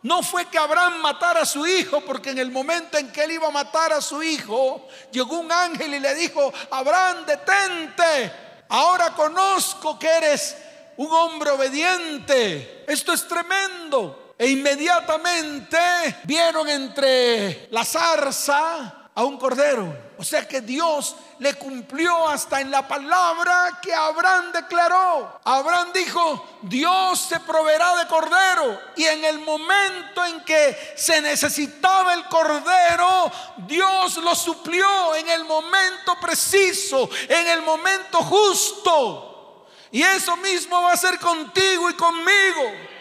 No 0.01 0.23
fue 0.23 0.47
que 0.47 0.57
Abraham 0.57 1.03
matara 1.03 1.43
a 1.43 1.45
su 1.45 1.67
hijo, 1.67 2.01
porque 2.01 2.31
en 2.31 2.39
el 2.39 2.51
momento 2.51 2.97
en 2.97 3.13
que 3.13 3.25
él 3.25 3.33
iba 3.33 3.49
a 3.49 3.51
matar 3.51 3.93
a 3.93 4.01
su 4.01 4.23
hijo, 4.23 4.89
llegó 5.13 5.41
un 5.41 5.53
ángel 5.53 5.93
y 5.93 6.01
le 6.01 6.15
dijo, 6.15 6.51
Abraham, 6.71 7.27
detente, 7.27 8.33
ahora 8.71 9.13
conozco 9.13 9.99
que 9.99 10.09
eres 10.09 10.57
un 10.97 11.13
hombre 11.13 11.51
obediente. 11.51 12.87
Esto 12.89 13.13
es 13.13 13.29
tremendo. 13.29 14.33
E 14.39 14.49
inmediatamente 14.49 15.77
vieron 16.25 16.67
entre 16.67 17.69
la 17.73 17.85
zarza 17.85 19.04
a 19.15 19.25
un 19.25 19.39
cordero. 19.39 19.97
O 20.19 20.25
sea 20.25 20.47
que 20.47 20.61
Dios 20.61 21.17
le 21.39 21.55
cumplió 21.55 22.29
hasta 22.29 22.61
en 22.61 22.71
la 22.71 22.87
palabra 22.87 23.79
que 23.83 23.93
Abraham 23.93 24.53
declaró. 24.53 25.41
Abraham 25.45 25.91
dijo, 25.93 26.59
Dios 26.63 27.21
se 27.21 27.41
proveerá 27.41 27.97
de 27.97 28.07
cordero. 28.07 28.81
Y 28.97 29.05
en 29.05 29.25
el 29.25 29.39
momento 29.41 30.25
en 30.25 30.45
que 30.45 30.95
se 30.97 31.21
necesitaba 31.21 32.15
el 32.15 32.25
cordero, 32.29 33.31
Dios 33.59 34.17
lo 34.19 34.35
suplió 34.35 35.15
en 35.15 35.29
el 35.29 35.45
momento 35.45 36.17
preciso, 36.21 37.09
en 37.29 37.49
el 37.49 37.63
momento 37.63 38.19
justo. 38.19 39.67
Y 39.93 40.03
eso 40.03 40.37
mismo 40.39 40.83
va 40.83 40.93
a 40.93 40.97
ser 40.97 41.21
contigo 41.21 41.89
y 41.89 41.95
conmigo 41.95 42.94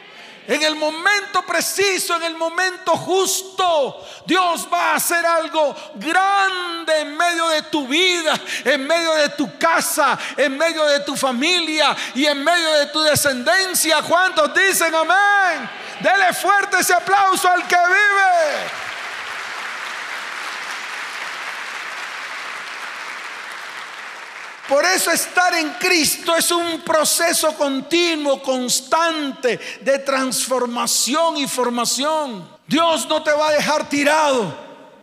en 0.48 0.62
el 0.64 0.76
momento 0.76 1.42
preciso, 1.44 2.16
en 2.16 2.24
el 2.24 2.36
momento 2.36 2.92
justo, 2.98 4.06
Dios 4.26 4.68
va 4.72 4.92
a 4.92 4.96
hacer 4.96 5.26
algo 5.26 5.76
grande 5.96 7.00
en 7.00 7.16
medio 7.16 7.48
de 7.50 7.62
tu 7.64 7.88
vida, 7.88 8.40
en 8.66 8.86
medio 8.86 9.14
de 9.14 9.30
tu 9.30 9.58
casa, 9.58 10.18
en 10.36 10.58
medio 10.58 10.86
de 10.86 11.00
tu 11.02 11.16
familia 11.16 11.96
y 12.16 12.26
en 12.26 12.44
medio 12.44 12.74
de 12.74 12.88
tu 12.88 13.02
descendencia. 13.02 14.02
¿Cuántos 14.02 14.54
dicen 14.54 14.94
amén? 14.94 15.70
Dele 16.00 16.34
fuerte 16.34 16.80
ese 16.80 16.94
aplauso 16.94 17.48
al 17.50 17.66
que 17.68 17.78
vive. 17.78 18.93
Por 24.74 24.86
eso 24.86 25.12
estar 25.12 25.54
en 25.54 25.70
Cristo 25.74 26.36
es 26.36 26.50
un 26.50 26.82
proceso 26.82 27.54
continuo, 27.54 28.42
constante 28.42 29.60
de 29.82 30.00
transformación 30.00 31.38
y 31.38 31.48
formación. 31.48 32.50
Dios 32.68 33.08
no 33.08 33.22
te 33.22 33.32
va 33.34 33.50
a 33.50 33.52
dejar 33.52 33.88
tirado. 33.88 34.58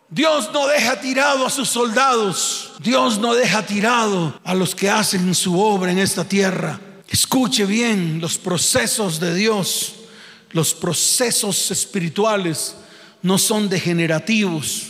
Dios 0.09 0.51
no 0.53 0.67
deja 0.67 1.01
tirado 1.01 1.47
a 1.47 1.51
sus 1.51 1.69
soldados. 1.69 2.73
Dios 2.81 3.21
no 3.21 3.33
deja 3.33 3.65
tirado 3.65 4.41
a 4.43 4.55
los 4.55 4.75
que 4.75 4.91
hacen 4.91 5.33
su 5.37 5.61
obra 5.61 5.93
en 5.93 6.01
esta 6.01 6.25
tierra. 6.25 6.81
Escuche 7.09 7.65
bien 7.65 8.21
los 8.21 8.39
procesos 8.39 9.21
de 9.21 9.37
Dios. 9.37 9.93
Los 10.51 10.75
procesos 10.75 11.71
espirituales 11.71 12.75
no 13.23 13.39
son 13.39 13.69
degenerativos, 13.69 14.87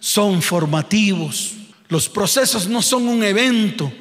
son 0.00 0.42
formativos. 0.42 1.52
Los 1.86 2.08
procesos 2.08 2.66
no 2.66 2.82
son 2.82 3.06
un 3.06 3.22
evento 3.22 3.92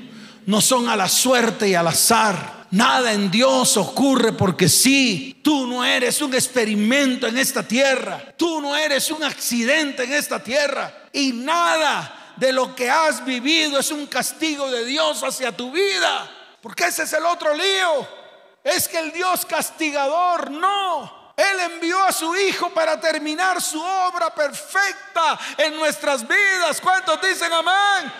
no 0.46 0.62
son 0.62 0.90
a 0.90 0.96
la 0.96 1.10
suerte 1.10 1.68
y 1.68 1.76
al 1.76 1.88
azar. 1.88 2.68
Nada 2.72 3.14
en 3.14 3.32
Dios 3.32 3.78
ocurre 3.78 4.34
porque 4.34 4.68
sí. 4.68 5.40
Tú 5.44 5.68
no 5.68 5.86
eres 5.86 6.22
un 6.22 6.34
experimento 6.34 7.28
en 7.28 7.38
esta 7.38 7.64
tierra. 7.64 8.34
Tú 8.38 8.62
no 8.62 8.76
eres 8.76 9.12
un 9.12 9.24
accidente 9.24 10.04
en 10.04 10.14
esta 10.14 10.44
tierra. 10.44 10.94
Y 11.14 11.32
nada 11.32 12.34
de 12.36 12.52
lo 12.52 12.76
que 12.76 12.90
has 12.90 13.24
vivido 13.24 13.80
es 13.80 13.92
un 13.92 14.08
castigo 14.08 14.70
de 14.70 14.86
Dios 14.86 15.24
hacia 15.24 15.56
tu 15.56 15.72
vida. 15.72 16.30
Porque 16.62 16.86
ese 16.86 17.04
es 17.04 17.14
el 17.14 17.26
otro 17.26 17.54
lío. 17.54 18.08
Es 18.64 18.88
que 18.88 19.00
el 19.00 19.12
Dios 19.12 19.46
castigador 19.46 20.52
no. 20.52 21.34
Él 21.38 21.72
envió 21.74 22.04
a 22.04 22.12
su 22.12 22.36
Hijo 22.36 22.70
para 22.70 23.00
terminar 23.00 23.62
su 23.62 23.82
obra 23.82 24.34
perfecta 24.34 25.38
en 25.58 25.76
nuestras 25.76 26.28
vidas. 26.28 26.82
¿Cuántos 26.82 27.22
dicen 27.22 27.52
amén? 27.52 28.12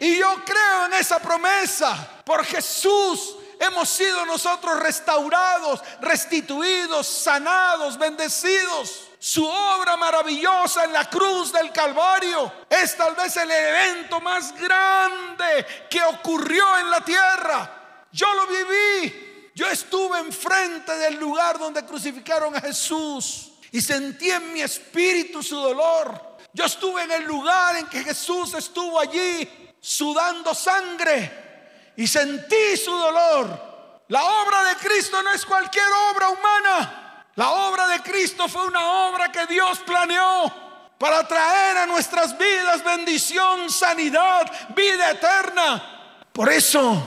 Y 0.00 0.16
yo 0.18 0.44
creo 0.44 0.86
en 0.86 0.94
esa 0.94 1.18
promesa. 1.18 2.22
Por 2.24 2.44
Jesús 2.44 3.36
hemos 3.60 3.88
sido 3.88 4.24
nosotros 4.26 4.78
restaurados, 4.80 5.80
restituidos, 6.00 7.06
sanados, 7.06 7.98
bendecidos. 7.98 9.08
Su 9.18 9.46
obra 9.46 9.96
maravillosa 9.96 10.84
en 10.84 10.92
la 10.92 11.08
cruz 11.08 11.52
del 11.52 11.72
Calvario 11.72 12.52
es 12.68 12.96
tal 12.96 13.14
vez 13.14 13.34
el 13.36 13.50
evento 13.50 14.20
más 14.20 14.54
grande 14.60 15.66
que 15.88 16.02
ocurrió 16.02 16.78
en 16.78 16.90
la 16.90 17.00
tierra. 17.00 18.06
Yo 18.12 18.26
lo 18.34 18.46
viví. 18.46 19.50
Yo 19.54 19.66
estuve 19.68 20.18
enfrente 20.18 20.94
del 20.98 21.14
lugar 21.14 21.58
donde 21.58 21.84
crucificaron 21.84 22.54
a 22.56 22.60
Jesús. 22.60 23.50
y 23.72 23.80
sentí 23.80 24.30
en 24.30 24.52
mi 24.52 24.62
espíritu 24.62 25.42
su 25.42 25.56
dolor. 25.56 26.36
Yo 26.52 26.64
estuve 26.64 27.02
en 27.02 27.10
el 27.10 27.24
lugar 27.24 27.74
en 27.74 27.86
que 27.88 28.04
Jesús 28.04 28.54
estuvo 28.54 29.00
allí 29.00 29.63
sudando 29.84 30.54
sangre 30.54 31.92
y 31.94 32.06
sentí 32.06 32.74
su 32.82 32.90
dolor. 32.90 34.02
La 34.08 34.24
obra 34.24 34.64
de 34.64 34.76
Cristo 34.76 35.22
no 35.22 35.30
es 35.30 35.44
cualquier 35.44 35.84
obra 36.10 36.30
humana. 36.30 37.24
La 37.34 37.50
obra 37.50 37.86
de 37.88 38.00
Cristo 38.00 38.48
fue 38.48 38.66
una 38.66 39.08
obra 39.08 39.30
que 39.30 39.46
Dios 39.46 39.80
planeó 39.80 40.50
para 40.98 41.28
traer 41.28 41.76
a 41.78 41.86
nuestras 41.86 42.38
vidas 42.38 42.82
bendición, 42.82 43.68
sanidad, 43.68 44.50
vida 44.74 45.10
eterna. 45.10 46.22
Por 46.32 46.50
eso 46.50 47.06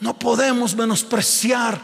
no 0.00 0.18
podemos 0.18 0.74
menospreciar 0.74 1.78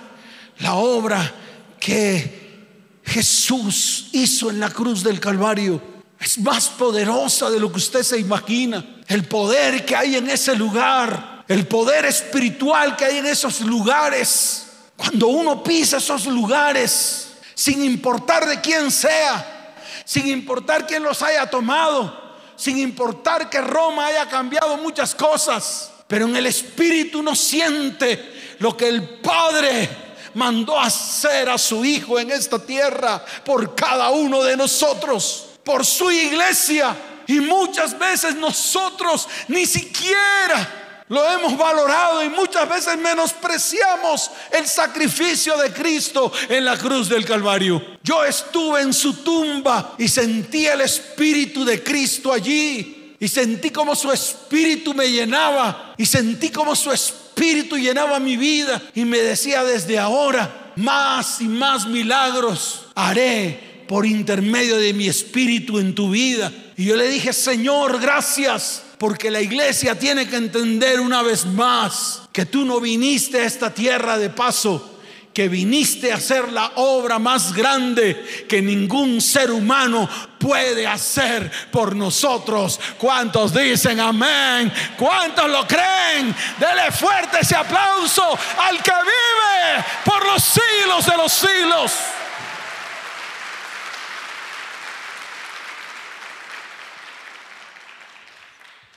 la 0.61 0.77
obra 0.77 1.31
que 1.79 3.01
Jesús 3.05 4.09
hizo 4.13 4.49
en 4.49 4.61
la 4.61 4.71
cruz 4.71 5.03
del 5.03 5.21
Calvario 5.21 5.92
es 6.23 6.39
más 6.39 6.69
poderosa 6.69 7.51
de 7.51 7.59
lo 7.59 7.71
que 7.71 7.79
usted 7.79 8.03
se 8.05 8.19
imagina. 8.19 9.03
El 9.09 9.25
poder 9.25 9.85
que 9.85 9.97
hay 9.97 10.17
en 10.17 10.31
ese 10.31 10.55
lugar, 10.55 11.45
el 11.49 11.67
poder 11.67 12.05
espiritual 12.05 12.97
que 12.97 13.05
hay 13.05 13.19
en 13.19 13.27
esos 13.27 13.61
lugares. 13.63 14.67
Cuando 14.97 15.27
uno 15.27 15.65
pisa 15.65 15.97
esos 15.97 16.27
lugares, 16.27 17.33
sin 17.55 17.85
importar 17.85 18.47
de 18.47 18.61
quién 18.61 18.93
sea, 18.93 19.75
sin 20.05 20.29
importar 20.29 20.87
quién 20.87 21.03
los 21.03 21.23
haya 21.23 21.51
tomado, 21.51 22.37
sin 22.55 22.79
importar 22.79 23.51
que 23.51 23.61
Roma 23.61 24.07
haya 24.07 24.29
cambiado 24.29 24.77
muchas 24.77 25.17
cosas, 25.17 25.91
pero 26.07 26.27
en 26.27 26.37
el 26.37 26.47
espíritu 26.47 27.19
uno 27.19 27.35
siente 27.35 28.57
lo 28.61 28.77
que 28.77 28.89
el 28.89 29.19
Padre 29.19 29.89
mandó 30.35 30.79
hacer 30.79 31.49
a 31.49 31.59
su 31.59 31.85
Hijo 31.85 32.21
en 32.21 32.31
esta 32.31 32.61
tierra 32.61 33.25
por 33.45 33.75
cada 33.75 34.11
uno 34.11 34.43
de 34.45 34.57
nosotros, 34.57 35.49
por 35.65 35.85
su 35.85 36.11
iglesia. 36.11 36.97
Y 37.27 37.41
muchas 37.41 37.99
veces 37.99 38.35
nosotros 38.35 39.29
ni 39.49 39.65
siquiera 39.67 41.05
lo 41.09 41.31
hemos 41.31 41.59
valorado 41.59 42.25
y 42.25 42.31
muchas 42.31 42.69
veces 42.69 42.97
menospreciamos 42.97 44.31
el 44.51 44.67
sacrificio 44.67 45.57
de 45.59 45.73
Cristo 45.73 46.33
en 46.49 46.65
la 46.65 46.77
cruz 46.79 47.09
del 47.09 47.25
Calvario. 47.25 47.99
Yo 48.03 48.25
estuve 48.25 48.81
en 48.81 48.93
su 48.93 49.15
tumba 49.23 49.95
y 49.99 50.09
sentí 50.09 50.67
el 50.67 50.81
Espíritu 50.81 51.65
de 51.65 51.83
Cristo 51.83 52.33
allí. 52.33 53.17
Y 53.21 53.29
sentí 53.29 53.71
como 53.71 53.95
su 53.95 54.11
espíritu 54.11 54.95
me 54.95 55.09
llenaba. 55.09 55.95
Y 55.97 56.07
sentí 56.07 56.51
como 56.51 56.75
su 56.75 56.91
espíritu 56.91 57.77
llenaba 57.77 58.19
mi 58.19 58.37
vida 58.37 58.83
y 58.95 59.05
me 59.05 59.19
decía 59.19 59.63
desde 59.63 59.99
ahora, 59.99 60.73
más 60.77 61.41
y 61.41 61.45
más 61.45 61.87
milagros 61.87 62.87
haré 62.95 63.72
por 63.87 64.07
intermedio 64.07 64.77
de 64.77 64.93
mi 64.93 65.09
espíritu 65.09 65.79
en 65.79 65.95
tu 65.95 66.11
vida. 66.11 66.53
Y 66.77 66.85
yo 66.85 66.97
le 66.97 67.09
dije, 67.09 67.33
Señor, 67.33 68.01
gracias, 68.01 68.83
porque 68.99 69.31
la 69.31 69.41
iglesia 69.41 69.99
tiene 69.99 70.29
que 70.29 70.37
entender 70.37 71.01
una 71.01 71.23
vez 71.23 71.45
más 71.45 72.23
que 72.33 72.47
tú 72.47 72.65
no 72.65 72.81
viniste 72.81 73.41
a 73.41 73.45
esta 73.45 73.73
tierra 73.75 74.19
de 74.19 74.31
paso, 74.31 75.01
que 75.35 75.49
viniste 75.49 76.13
a 76.13 76.17
hacer 76.17 76.53
la 76.53 76.73
obra 76.77 77.19
más 77.19 77.53
grande 77.55 78.47
que 78.49 78.61
ningún 78.61 79.21
ser 79.21 79.51
humano 79.51 80.09
puede 80.39 80.87
hacer 80.87 81.51
por 81.71 81.97
nosotros. 81.97 82.79
¿Cuántos 82.99 83.55
dicen 83.55 83.99
amén? 84.01 84.73
¿Cuántos 84.99 85.49
lo 85.49 85.67
creen? 85.67 86.35
Dele 86.59 86.93
fuerte 86.93 87.39
ese 87.41 87.57
aplauso 87.57 88.39
al 88.59 88.83
que 88.83 88.93
vive 88.93 89.85
por 90.05 90.27
los 90.27 90.43
siglos 90.43 91.07
de 91.07 91.17
los 91.17 91.33
siglos. 91.33 91.93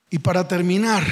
Y 0.09 0.19
para 0.19 0.47
terminar, 0.47 1.03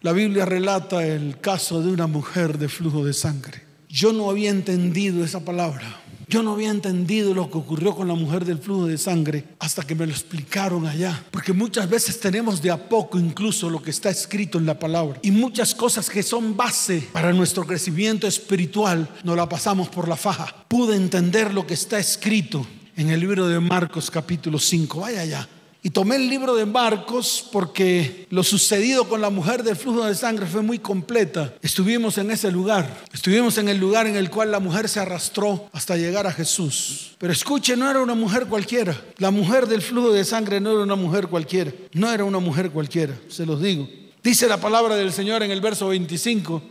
la 0.00 0.12
Biblia 0.12 0.46
relata 0.46 1.06
el 1.06 1.40
caso 1.40 1.82
de 1.82 1.92
una 1.92 2.06
mujer 2.06 2.58
de 2.58 2.68
flujo 2.68 3.04
de 3.04 3.12
sangre. 3.12 3.62
Yo 3.88 4.12
no 4.12 4.30
había 4.30 4.50
entendido 4.50 5.24
esa 5.24 5.44
palabra. 5.44 6.00
Yo 6.26 6.44
no 6.44 6.52
había 6.52 6.70
entendido 6.70 7.34
lo 7.34 7.50
que 7.50 7.58
ocurrió 7.58 7.94
con 7.94 8.06
la 8.06 8.14
mujer 8.14 8.44
del 8.44 8.58
flujo 8.58 8.86
de 8.86 8.96
sangre 8.98 9.44
hasta 9.58 9.82
que 9.82 9.96
me 9.96 10.06
lo 10.06 10.12
explicaron 10.12 10.86
allá. 10.86 11.24
Porque 11.32 11.52
muchas 11.52 11.90
veces 11.90 12.20
tenemos 12.20 12.62
de 12.62 12.70
a 12.70 12.88
poco 12.88 13.18
incluso 13.18 13.68
lo 13.68 13.82
que 13.82 13.90
está 13.90 14.10
escrito 14.10 14.56
en 14.56 14.64
la 14.64 14.78
palabra. 14.78 15.18
Y 15.22 15.32
muchas 15.32 15.74
cosas 15.74 16.08
que 16.08 16.22
son 16.22 16.56
base 16.56 17.08
para 17.12 17.32
nuestro 17.32 17.66
crecimiento 17.66 18.28
espiritual 18.28 19.08
nos 19.24 19.36
la 19.36 19.48
pasamos 19.48 19.88
por 19.88 20.06
la 20.06 20.16
faja. 20.16 20.64
Pude 20.68 20.94
entender 20.94 21.52
lo 21.52 21.66
que 21.66 21.74
está 21.74 21.98
escrito 21.98 22.64
en 22.96 23.10
el 23.10 23.18
libro 23.18 23.48
de 23.48 23.58
Marcos 23.58 24.08
capítulo 24.08 24.60
5. 24.60 25.00
Vaya 25.00 25.22
allá. 25.22 25.48
Y 25.82 25.90
tomé 25.90 26.16
el 26.16 26.28
libro 26.28 26.54
de 26.54 26.66
Marcos 26.66 27.48
porque 27.50 28.26
lo 28.30 28.42
sucedido 28.42 29.08
con 29.08 29.22
la 29.22 29.30
mujer 29.30 29.62
del 29.62 29.76
flujo 29.76 30.04
de 30.04 30.14
sangre 30.14 30.44
fue 30.44 30.60
muy 30.60 30.78
completa. 30.78 31.54
Estuvimos 31.62 32.18
en 32.18 32.30
ese 32.30 32.50
lugar. 32.50 33.04
Estuvimos 33.12 33.56
en 33.56 33.68
el 33.70 33.78
lugar 33.78 34.06
en 34.06 34.16
el 34.16 34.28
cual 34.28 34.50
la 34.50 34.60
mujer 34.60 34.90
se 34.90 35.00
arrastró 35.00 35.70
hasta 35.72 35.96
llegar 35.96 36.26
a 36.26 36.32
Jesús. 36.32 37.16
Pero 37.18 37.32
escuche, 37.32 37.76
no 37.76 37.90
era 37.90 38.00
una 38.00 38.14
mujer 38.14 38.46
cualquiera. 38.46 39.00
La 39.16 39.30
mujer 39.30 39.66
del 39.66 39.80
flujo 39.80 40.12
de 40.12 40.24
sangre 40.24 40.60
no 40.60 40.70
era 40.70 40.80
una 40.80 40.96
mujer 40.96 41.28
cualquiera. 41.28 41.72
No 41.92 42.12
era 42.12 42.24
una 42.24 42.40
mujer 42.40 42.70
cualquiera, 42.70 43.14
se 43.28 43.46
los 43.46 43.62
digo. 43.62 43.88
Dice 44.22 44.48
la 44.48 44.60
palabra 44.60 44.96
del 44.96 45.12
Señor 45.12 45.42
en 45.42 45.50
el 45.50 45.62
verso 45.62 45.88
25 45.88 46.62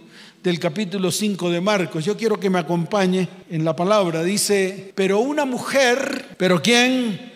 del 0.43 0.59
capítulo 0.59 1.11
5 1.11 1.49
de 1.49 1.61
Marcos. 1.61 2.05
Yo 2.05 2.15
quiero 2.15 2.39
que 2.39 2.49
me 2.49 2.59
acompañe 2.59 3.27
en 3.49 3.65
la 3.65 3.75
palabra. 3.75 4.23
Dice, 4.23 4.93
pero 4.95 5.19
una 5.19 5.45
mujer, 5.45 6.35
pero 6.37 6.61
¿quién? 6.61 7.28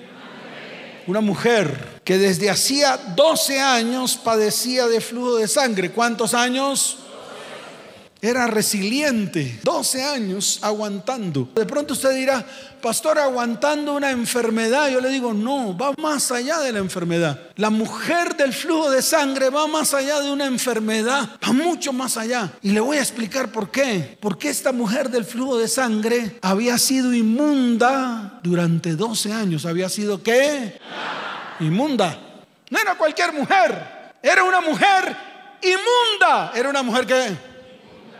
Una 1.07 1.21
mujer 1.21 2.01
que 2.03 2.17
desde 2.17 2.49
hacía 2.49 2.97
12 3.15 3.59
años 3.59 4.17
padecía 4.17 4.87
de 4.87 5.01
flujo 5.01 5.35
de 5.35 5.47
sangre. 5.47 5.91
¿Cuántos 5.91 6.33
años? 6.33 6.97
Era 8.23 8.47
resiliente, 8.47 9.59
12 9.63 10.01
años 10.01 10.59
aguantando. 10.61 11.49
De 11.53 11.65
pronto 11.65 11.91
usted 11.91 12.15
dirá, 12.15 12.41
pastor, 12.81 13.19
aguantando 13.19 13.93
una 13.93 14.11
enfermedad. 14.11 14.87
Yo 14.89 15.01
le 15.01 15.09
digo, 15.09 15.33
no, 15.33 15.77
va 15.77 15.91
más 15.97 16.31
allá 16.31 16.59
de 16.59 16.71
la 16.71 16.79
enfermedad. 16.79 17.37
La 17.57 17.69
mujer 17.69 18.37
del 18.37 18.53
flujo 18.53 18.89
de 18.89 19.01
sangre 19.01 19.49
va 19.49 19.67
más 19.67 19.93
allá 19.93 20.21
de 20.21 20.31
una 20.31 20.45
enfermedad, 20.45 21.31
va 21.45 21.51
mucho 21.51 21.91
más 21.91 22.15
allá. 22.15 22.53
Y 22.61 22.69
le 22.69 22.79
voy 22.79 22.95
a 22.95 23.01
explicar 23.01 23.51
por 23.51 23.69
qué. 23.69 24.17
Porque 24.21 24.47
esta 24.47 24.71
mujer 24.71 25.09
del 25.09 25.25
flujo 25.25 25.57
de 25.57 25.67
sangre 25.67 26.39
había 26.41 26.77
sido 26.77 27.13
inmunda 27.13 28.39
durante 28.41 28.95
12 28.95 29.33
años. 29.33 29.65
¿Había 29.65 29.89
sido 29.89 30.23
qué? 30.23 30.79
Inmunda. 31.59 32.17
No 32.69 32.79
era 32.79 32.95
cualquier 32.95 33.33
mujer, 33.33 34.13
era 34.21 34.45
una 34.45 34.61
mujer 34.61 35.13
inmunda. 35.61 36.53
Era 36.55 36.69
una 36.69 36.83
mujer 36.83 37.05
que 37.05 37.52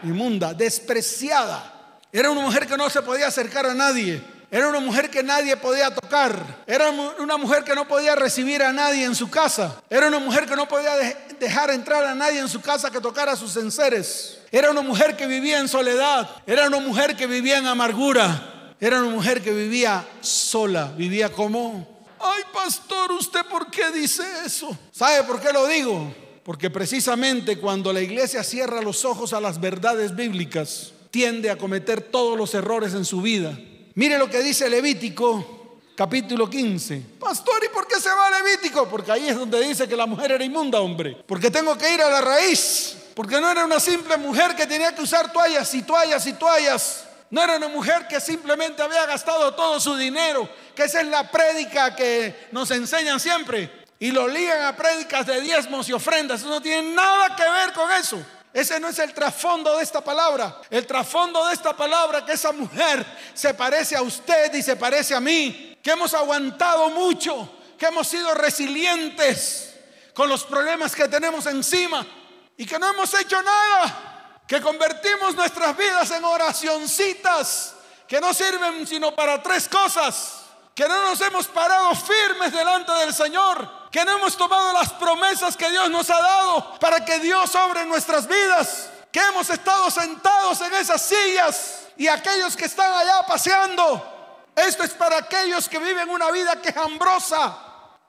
inmunda, 0.03 0.53
despreciada. 0.53 1.99
Era 2.11 2.29
una 2.29 2.41
mujer 2.41 2.67
que 2.67 2.77
no 2.77 2.89
se 2.89 3.01
podía 3.01 3.27
acercar 3.27 3.65
a 3.65 3.73
nadie. 3.73 4.21
Era 4.53 4.67
una 4.67 4.79
mujer 4.79 5.09
que 5.09 5.23
nadie 5.23 5.57
podía 5.57 5.89
tocar. 5.91 6.63
Era 6.67 6.91
una 7.17 7.37
mujer 7.37 7.63
que 7.63 7.73
no 7.73 7.87
podía 7.87 8.13
recibir 8.13 8.61
a 8.61 8.71
nadie 8.71 9.03
en 9.03 9.15
su 9.15 9.27
casa. 9.31 9.81
Era 9.89 10.09
una 10.09 10.19
mujer 10.19 10.45
que 10.45 10.55
no 10.55 10.67
podía 10.67 10.91
dejar 11.39 11.71
entrar 11.71 12.05
a 12.05 12.13
nadie 12.13 12.37
en 12.39 12.47
su 12.47 12.61
casa 12.61 12.91
que 12.91 13.01
tocara 13.01 13.35
sus 13.35 13.57
enseres. 13.57 14.37
Era 14.51 14.69
una 14.69 14.81
mujer 14.81 15.17
que 15.17 15.25
vivía 15.25 15.57
en 15.57 15.67
soledad. 15.67 16.29
Era 16.45 16.67
una 16.67 16.79
mujer 16.79 17.15
que 17.15 17.25
vivía 17.25 17.57
en 17.57 17.65
amargura. 17.65 18.75
Era 18.79 18.99
una 18.99 19.09
mujer 19.09 19.41
que 19.41 19.51
vivía 19.51 20.05
sola. 20.21 20.91
Vivía 20.95 21.31
como... 21.31 21.87
Ay, 22.19 22.43
pastor, 22.53 23.11
¿usted 23.13 23.43
por 23.49 23.71
qué 23.71 23.91
dice 23.91 24.23
eso? 24.45 24.77
¿Sabe 24.91 25.23
por 25.23 25.41
qué 25.41 25.51
lo 25.51 25.65
digo? 25.65 26.13
Porque 26.43 26.69
precisamente 26.69 27.57
cuando 27.57 27.93
la 27.93 28.01
iglesia 28.01 28.43
cierra 28.43 28.81
los 28.81 29.05
ojos 29.05 29.31
a 29.33 29.39
las 29.39 29.61
verdades 29.61 30.13
bíblicas, 30.13 30.91
tiende 31.09 31.49
a 31.49 31.57
cometer 31.57 32.01
todos 32.01 32.37
los 32.37 32.53
errores 32.53 32.93
en 32.93 33.05
su 33.05 33.21
vida. 33.21 33.57
Mire 33.95 34.17
lo 34.17 34.29
que 34.29 34.41
dice 34.41 34.69
Levítico 34.69 35.77
capítulo 35.95 36.49
15. 36.49 37.01
Pastor, 37.19 37.63
¿y 37.63 37.73
por 37.73 37.87
qué 37.87 37.95
se 37.95 38.09
va 38.09 38.29
Levítico? 38.29 38.89
Porque 38.89 39.11
ahí 39.11 39.29
es 39.29 39.37
donde 39.37 39.61
dice 39.61 39.87
que 39.87 39.95
la 39.95 40.05
mujer 40.05 40.33
era 40.33 40.43
inmunda, 40.43 40.81
hombre. 40.81 41.23
Porque 41.25 41.49
tengo 41.49 41.77
que 41.77 41.93
ir 41.93 42.01
a 42.01 42.09
la 42.09 42.19
raíz. 42.19 42.97
Porque 43.15 43.39
no 43.39 43.49
era 43.49 43.63
una 43.63 43.79
simple 43.79 44.17
mujer 44.17 44.55
que 44.55 44.65
tenía 44.67 44.93
que 44.93 45.01
usar 45.01 45.31
toallas 45.31 45.73
y 45.75 45.83
toallas 45.83 46.25
y 46.27 46.33
toallas. 46.33 47.05
No 47.29 47.41
era 47.41 47.55
una 47.55 47.69
mujer 47.69 48.07
que 48.07 48.19
simplemente 48.19 48.81
había 48.81 49.05
gastado 49.05 49.53
todo 49.53 49.79
su 49.79 49.95
dinero, 49.95 50.49
que 50.75 50.83
esa 50.83 51.01
es 51.01 51.07
la 51.07 51.31
prédica 51.31 51.95
que 51.95 52.47
nos 52.51 52.69
enseñan 52.71 53.19
siempre 53.19 53.82
y 54.03 54.11
lo 54.11 54.27
ligan 54.27 54.65
a 54.65 54.75
prédicas 54.75 55.25
de 55.25 55.39
diezmos 55.39 55.87
y 55.87 55.93
ofrendas. 55.93 56.41
Eso 56.41 56.49
no 56.49 56.61
tiene 56.61 56.93
nada 56.93 57.33
que 57.37 57.49
ver 57.49 57.71
con 57.71 57.89
eso. 57.89 58.21
Ese 58.51 58.77
no 58.77 58.89
es 58.89 58.99
el 58.99 59.13
trasfondo 59.13 59.77
de 59.77 59.83
esta 59.83 60.03
palabra. 60.03 60.59
El 60.69 60.85
trasfondo 60.85 61.47
de 61.47 61.53
esta 61.53 61.73
palabra 61.73 62.25
que 62.25 62.33
esa 62.33 62.51
mujer 62.51 63.05
se 63.33 63.53
parece 63.53 63.95
a 63.95 64.01
usted 64.01 64.53
y 64.55 64.61
se 64.61 64.75
parece 64.75 65.15
a 65.15 65.21
mí, 65.21 65.79
que 65.81 65.91
hemos 65.91 66.13
aguantado 66.13 66.89
mucho, 66.89 67.49
que 67.79 67.85
hemos 67.85 68.05
sido 68.05 68.33
resilientes 68.33 69.73
con 70.13 70.27
los 70.27 70.43
problemas 70.43 70.93
que 70.93 71.07
tenemos 71.07 71.45
encima 71.45 72.05
y 72.57 72.65
que 72.65 72.77
no 72.77 72.89
hemos 72.89 73.13
hecho 73.13 73.41
nada, 73.41 74.41
que 74.45 74.59
convertimos 74.59 75.33
nuestras 75.33 75.77
vidas 75.77 76.11
en 76.11 76.25
oracioncitas 76.25 77.75
que 78.05 78.19
no 78.19 78.33
sirven 78.33 78.85
sino 78.85 79.15
para 79.15 79.41
tres 79.41 79.69
cosas. 79.69 80.42
Que 80.75 80.87
no 80.87 81.09
nos 81.09 81.21
hemos 81.21 81.47
parado 81.47 81.93
firmes 81.95 82.51
delante 82.51 82.91
del 82.93 83.13
Señor, 83.13 83.69
que 83.91 84.03
no 84.03 84.17
hemos 84.17 84.35
tomado 84.35 84.73
las 84.73 84.91
promesas 84.93 85.55
que 85.55 85.69
Dios 85.69 85.89
nos 85.89 86.09
ha 86.09 86.19
dado 86.19 86.79
para 86.79 87.05
que 87.05 87.19
Dios 87.19 87.53
obre 87.55 87.81
en 87.81 87.89
nuestras 87.89 88.27
vidas, 88.27 88.89
que 89.11 89.19
hemos 89.19 89.49
estado 89.49 89.91
sentados 89.91 90.61
en 90.61 90.73
esas 90.73 91.01
sillas 91.01 91.87
y 91.95 92.07
aquellos 92.07 92.55
que 92.55 92.65
están 92.65 92.91
allá 92.91 93.23
paseando. 93.27 94.09
Esto 94.55 94.83
es 94.83 94.91
para 94.91 95.17
aquellos 95.17 95.69
que 95.69 95.79
viven 95.79 96.09
una 96.09 96.31
vida 96.31 96.61
quejambrosa, 96.61 97.55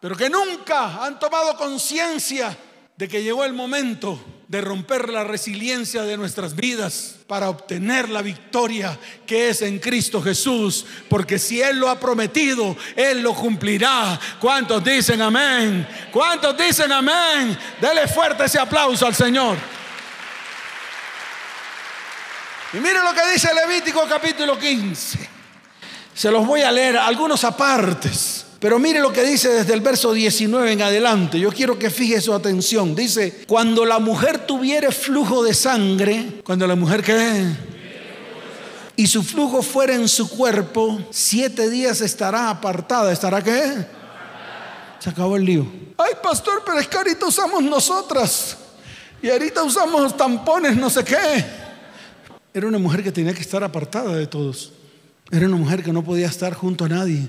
pero 0.01 0.17
que 0.17 0.31
nunca 0.31 1.05
han 1.05 1.19
tomado 1.19 1.57
conciencia 1.57 2.57
de 2.97 3.09
que 3.09 3.23
llegó 3.23 3.45
el 3.45 3.53
momento 3.53 4.19
de 4.55 4.61
romper 4.61 5.09
la 5.09 5.25
resiliencia 5.25 6.03
de 6.03 6.17
nuestras 6.17 6.55
vidas 6.55 7.17
para 7.27 7.49
obtener 7.49 8.09
la 8.09 8.23
victoria 8.23 8.97
que 9.27 9.49
es 9.49 9.63
en 9.63 9.81
Cristo 9.81 10.23
Jesús. 10.23 10.87
Porque 11.09 11.41
si 11.41 11.61
Él 11.61 11.81
lo 11.81 11.91
ha 11.91 11.99
prometido, 11.99 12.77
Él 12.95 13.21
lo 13.21 13.35
cumplirá. 13.35 14.17
¿Cuántos 14.41 14.85
dicen 14.85 15.21
amén? 15.23 15.85
¿Cuántos 16.13 16.57
dicen 16.57 16.93
amén? 16.93 17.59
Dele 17.81 18.07
fuerte 18.07 18.45
ese 18.45 18.61
aplauso 18.61 19.05
al 19.09 19.17
Señor. 19.17 19.57
Y 22.75 22.77
mire 22.77 23.03
lo 23.03 23.13
que 23.13 23.33
dice 23.33 23.51
Levítico 23.53 24.07
capítulo 24.09 24.57
15. 24.57 25.31
Se 26.15 26.31
los 26.31 26.47
voy 26.47 26.63
a 26.63 26.71
leer 26.71 26.97
algunos 26.97 27.43
apartes. 27.43 28.44
Pero 28.65 28.79
mire 28.79 28.99
lo 28.99 29.13
que 29.13 29.23
dice 29.25 29.51
desde 29.51 29.75
el 29.75 29.83
verso 29.83 30.15
19 30.15 30.73
en 30.73 30.81
adelante. 30.81 31.39
Yo 31.39 31.53
quiero 31.53 31.79
que 31.79 31.91
fije 31.91 32.19
su 32.23 32.33
atención. 32.33 32.95
Dice, 32.95 33.45
cuando 33.47 33.85
la 33.85 33.99
mujer 33.99 34.47
tuviere 34.47 34.91
flujo 34.91 35.45
de 35.45 35.53
sangre, 35.53 36.41
cuando 36.43 36.67
la 36.67 36.75
mujer 36.75 37.03
qué? 37.03 37.45
Y 38.97 39.07
su 39.07 39.23
flujo 39.23 39.61
fuera 39.61 39.95
en 39.95 40.09
su 40.09 40.31
cuerpo, 40.31 40.99
siete 41.11 41.69
días 41.69 42.01
estará 42.01 42.49
apartada. 42.49 43.13
¿Estará 43.13 43.45
qué? 43.45 43.85
Se 44.99 45.11
acabó 45.11 45.37
el 45.37 45.45
lío. 45.45 45.67
Ay, 45.99 46.15
pastor, 46.23 46.63
pero 46.65 46.79
es 46.79 46.89
que 46.89 46.97
ahorita 46.97 47.27
usamos 47.27 47.63
nosotras. 47.63 48.57
Y 49.21 49.29
ahorita 49.29 49.63
usamos 49.63 50.17
tampones, 50.17 50.75
no 50.75 50.89
sé 50.89 51.05
qué. 51.05 51.45
Era 52.55 52.67
una 52.67 52.79
mujer 52.79 53.05
que 53.05 53.13
tenía 53.13 53.35
que 53.35 53.43
estar 53.43 53.63
apartada 53.63 54.17
de 54.17 54.27
todos. 54.27 54.73
Era 55.31 55.45
una 55.49 55.57
mujer 55.57 55.83
que 55.83 55.93
no 55.93 56.03
podía 56.03 56.29
estar 56.29 56.55
junto 56.55 56.87
a 56.87 56.89
nadie. 56.89 57.29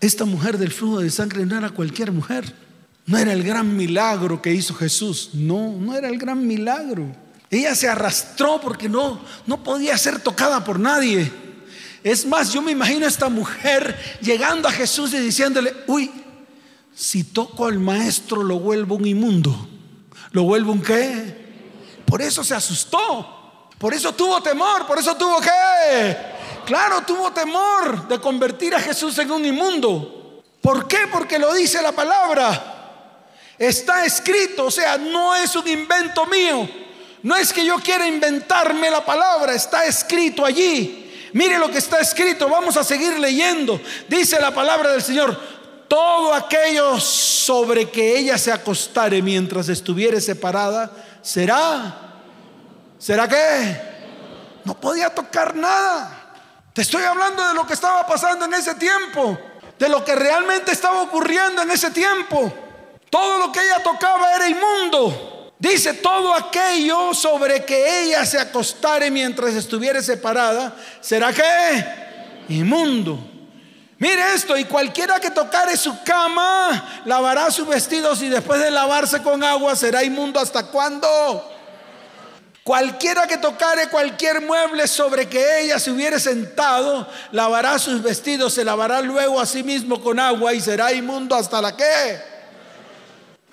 Esta 0.00 0.24
mujer 0.24 0.58
del 0.58 0.70
flujo 0.70 1.00
de 1.00 1.10
sangre 1.10 1.44
no 1.44 1.56
era 1.56 1.70
cualquier 1.70 2.12
mujer. 2.12 2.54
No 3.06 3.16
era 3.16 3.32
el 3.32 3.42
gran 3.42 3.76
milagro 3.76 4.40
que 4.40 4.52
hizo 4.52 4.74
Jesús. 4.74 5.30
No, 5.32 5.72
no 5.72 5.96
era 5.96 6.08
el 6.08 6.18
gran 6.18 6.46
milagro. 6.46 7.06
Ella 7.50 7.74
se 7.74 7.88
arrastró 7.88 8.60
porque 8.60 8.88
no, 8.88 9.20
no 9.46 9.64
podía 9.64 9.96
ser 9.96 10.20
tocada 10.20 10.62
por 10.62 10.78
nadie. 10.78 11.32
Es 12.04 12.26
más, 12.26 12.52
yo 12.52 12.62
me 12.62 12.72
imagino 12.72 13.06
a 13.06 13.08
esta 13.08 13.28
mujer 13.28 13.98
llegando 14.20 14.68
a 14.68 14.72
Jesús 14.72 15.12
y 15.14 15.18
diciéndole, 15.18 15.74
uy, 15.86 16.10
si 16.94 17.24
toco 17.24 17.66
al 17.66 17.78
maestro 17.78 18.42
lo 18.42 18.60
vuelvo 18.60 18.96
un 18.96 19.06
inmundo. 19.06 19.68
¿Lo 20.32 20.44
vuelvo 20.44 20.72
un 20.72 20.82
qué? 20.82 21.48
Por 22.04 22.22
eso 22.22 22.44
se 22.44 22.54
asustó. 22.54 23.70
Por 23.78 23.94
eso 23.94 24.12
tuvo 24.12 24.42
temor. 24.42 24.86
Por 24.86 24.98
eso 24.98 25.16
tuvo 25.16 25.40
qué? 25.40 26.16
Claro, 26.68 27.00
tuvo 27.00 27.32
temor 27.32 28.06
de 28.08 28.20
convertir 28.20 28.74
a 28.74 28.78
Jesús 28.78 29.18
en 29.18 29.30
un 29.30 29.42
inmundo. 29.42 30.42
¿Por 30.60 30.86
qué? 30.86 31.06
Porque 31.10 31.38
lo 31.38 31.54
dice 31.54 31.80
la 31.80 31.92
palabra. 31.92 33.14
Está 33.58 34.04
escrito, 34.04 34.66
o 34.66 34.70
sea, 34.70 34.98
no 34.98 35.34
es 35.34 35.56
un 35.56 35.66
invento 35.66 36.26
mío. 36.26 36.68
No 37.22 37.36
es 37.36 37.54
que 37.54 37.64
yo 37.64 37.76
quiera 37.76 38.06
inventarme 38.06 38.90
la 38.90 39.02
palabra, 39.02 39.54
está 39.54 39.86
escrito 39.86 40.44
allí. 40.44 41.30
Mire 41.32 41.56
lo 41.58 41.70
que 41.70 41.78
está 41.78 42.00
escrito, 42.00 42.50
vamos 42.50 42.76
a 42.76 42.84
seguir 42.84 43.18
leyendo. 43.18 43.80
Dice 44.06 44.38
la 44.38 44.50
palabra 44.50 44.92
del 44.92 45.00
Señor, 45.00 45.40
todo 45.88 46.34
aquello 46.34 47.00
sobre 47.00 47.88
que 47.88 48.18
ella 48.18 48.36
se 48.36 48.52
acostare 48.52 49.22
mientras 49.22 49.70
estuviere 49.70 50.20
separada, 50.20 50.90
será, 51.22 51.98
¿será 52.98 53.26
qué? 53.26 53.80
No 54.66 54.78
podía 54.78 55.08
tocar 55.08 55.56
nada. 55.56 56.17
Te 56.78 56.82
estoy 56.82 57.02
hablando 57.02 57.44
de 57.44 57.54
lo 57.54 57.66
que 57.66 57.72
estaba 57.72 58.06
pasando 58.06 58.44
en 58.44 58.54
ese 58.54 58.72
tiempo, 58.76 59.36
de 59.76 59.88
lo 59.88 60.04
que 60.04 60.14
realmente 60.14 60.70
estaba 60.70 61.02
ocurriendo 61.02 61.62
en 61.62 61.72
ese 61.72 61.90
tiempo. 61.90 62.54
Todo 63.10 63.38
lo 63.38 63.50
que 63.50 63.60
ella 63.60 63.82
tocaba 63.82 64.32
era 64.36 64.48
inmundo. 64.48 65.50
Dice 65.58 65.94
todo 65.94 66.32
aquello 66.32 67.12
sobre 67.14 67.64
que 67.64 68.04
ella 68.04 68.24
se 68.24 68.38
acostare 68.38 69.10
mientras 69.10 69.54
estuviera 69.54 70.00
separada, 70.00 70.72
¿será 71.00 71.32
que? 71.32 71.84
Inmundo. 72.50 73.18
Mire 73.98 74.34
esto, 74.34 74.56
y 74.56 74.62
cualquiera 74.62 75.18
que 75.18 75.32
tocare 75.32 75.76
su 75.76 76.00
cama, 76.04 77.02
lavará 77.06 77.50
sus 77.50 77.66
vestidos 77.66 78.22
y 78.22 78.28
después 78.28 78.60
de 78.60 78.70
lavarse 78.70 79.20
con 79.20 79.42
agua 79.42 79.74
será 79.74 80.04
inmundo 80.04 80.38
hasta 80.38 80.68
cuándo? 80.68 81.57
Cualquiera 82.68 83.26
que 83.26 83.38
tocare 83.38 83.88
cualquier 83.88 84.44
mueble 84.46 84.86
sobre 84.86 85.26
que 85.26 85.62
ella 85.62 85.78
se 85.78 85.90
hubiere 85.90 86.20
sentado, 86.20 87.08
lavará 87.32 87.78
sus 87.78 88.02
vestidos, 88.02 88.52
se 88.52 88.62
lavará 88.62 89.00
luego 89.00 89.40
a 89.40 89.46
sí 89.46 89.62
mismo 89.62 90.02
con 90.02 90.18
agua 90.18 90.52
y 90.52 90.60
será 90.60 90.92
inmundo 90.92 91.34
hasta 91.34 91.62
la 91.62 91.74
que. 91.74 92.18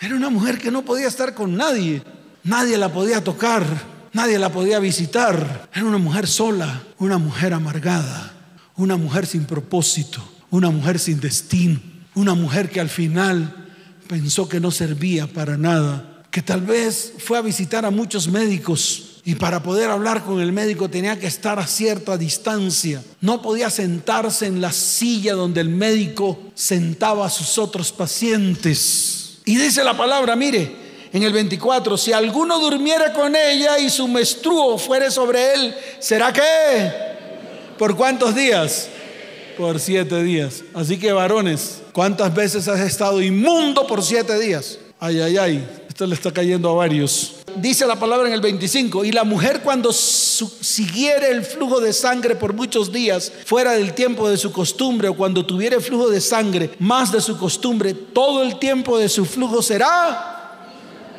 Era 0.02 0.16
una 0.16 0.30
mujer 0.30 0.58
que 0.58 0.70
no 0.70 0.82
podía 0.82 1.08
estar 1.08 1.34
con 1.34 1.56
nadie, 1.56 2.04
nadie 2.44 2.78
la 2.78 2.92
podía 2.92 3.24
tocar, 3.24 3.64
nadie 4.12 4.38
la 4.38 4.50
podía 4.50 4.80
visitar. 4.80 5.70
Era 5.74 5.86
una 5.86 5.98
mujer 5.98 6.28
sola, 6.28 6.84
una 6.98 7.18
mujer 7.18 7.54
amargada, 7.54 8.34
una 8.76 8.98
mujer 8.98 9.28
sin 9.28 9.46
propósito, 9.46 10.22
una 10.50 10.70
mujer 10.72 11.00
sin 11.00 11.22
destino, 11.22 11.80
una 12.16 12.34
mujer 12.34 12.70
que 12.70 12.82
al 12.82 12.90
final 12.90 13.66
pensó 14.10 14.50
que 14.50 14.60
no 14.60 14.72
servía 14.72 15.26
para 15.26 15.56
nada 15.56 16.15
que 16.36 16.42
tal 16.42 16.60
vez 16.60 17.14
fue 17.20 17.38
a 17.38 17.42
visitar 17.42 17.86
a 17.86 17.92
muchos 17.92 18.28
médicos 18.28 19.22
y 19.24 19.36
para 19.36 19.64
poder 19.64 19.90
hablar 19.90 20.22
con 20.26 20.42
el 20.42 20.52
médico 20.52 20.90
tenía 20.90 21.18
que 21.18 21.28
estar 21.28 21.60
a 21.60 21.66
cierta 21.66 22.18
distancia. 22.18 23.02
No 23.22 23.42
podía 23.42 23.70
sentarse 23.70 24.46
en 24.46 24.60
la 24.60 24.74
silla 24.74 25.34
donde 25.34 25.62
el 25.62 25.70
médico 25.70 26.38
sentaba 26.54 27.26
a 27.26 27.30
sus 27.30 27.58
otros 27.58 27.94
pacientes. 27.94 29.38
Y 29.46 29.56
dice 29.56 29.82
la 29.82 29.96
palabra, 29.96 30.36
mire, 30.36 30.76
en 31.14 31.24
el 31.24 31.32
24, 31.32 31.96
si 31.98 32.12
alguno 32.12 32.60
durmiera 32.60 33.14
con 33.14 33.34
ella 33.34 33.80
y 33.80 33.90
su 33.90 34.06
menstruo 34.10 34.78
fuere 34.78 35.12
sobre 35.12 35.54
él, 35.54 35.74
¿será 36.00 36.34
que? 36.34 36.92
¿Por 37.78 37.96
cuántos 37.96 38.36
días? 38.36 38.90
Por 39.58 39.80
siete 39.80 40.22
días. 40.22 40.66
Así 40.74 40.98
que 40.98 41.14
varones, 41.14 41.82
¿cuántas 41.94 42.36
veces 42.36 42.68
has 42.68 42.82
estado 42.82 43.22
inmundo 43.22 43.88
por 43.88 44.04
siete 44.04 44.38
días? 44.38 44.80
Ay, 45.00 45.22
ay, 45.22 45.38
ay. 45.38 45.85
Esto 45.96 46.08
le 46.08 46.16
está 46.16 46.34
cayendo 46.34 46.70
a 46.70 46.74
varios. 46.74 47.36
Dice 47.56 47.88
la 47.88 47.98
palabra 47.98 48.28
en 48.28 48.34
el 48.34 48.42
25, 48.42 49.06
y 49.06 49.14
la 49.14 49.24
mujer 49.24 49.62
cuando 49.62 49.94
siguiere 49.94 51.32
el 51.32 51.46
flujo 51.46 51.80
de 51.80 51.94
sangre 51.94 52.36
por 52.36 52.54
muchos 52.54 52.92
días, 52.92 53.32
fuera 53.46 53.72
del 53.72 53.94
tiempo 53.94 54.30
de 54.30 54.36
su 54.36 54.52
costumbre, 54.52 55.08
o 55.08 55.16
cuando 55.16 55.46
tuviere 55.46 55.80
flujo 55.80 56.10
de 56.10 56.20
sangre 56.20 56.72
más 56.80 57.14
de 57.14 57.22
su 57.22 57.38
costumbre, 57.38 57.94
todo 57.94 58.44
el 58.44 58.60
tiempo 58.60 58.98
de 58.98 59.08
su 59.08 59.24
flujo 59.24 59.62
será 59.62 60.68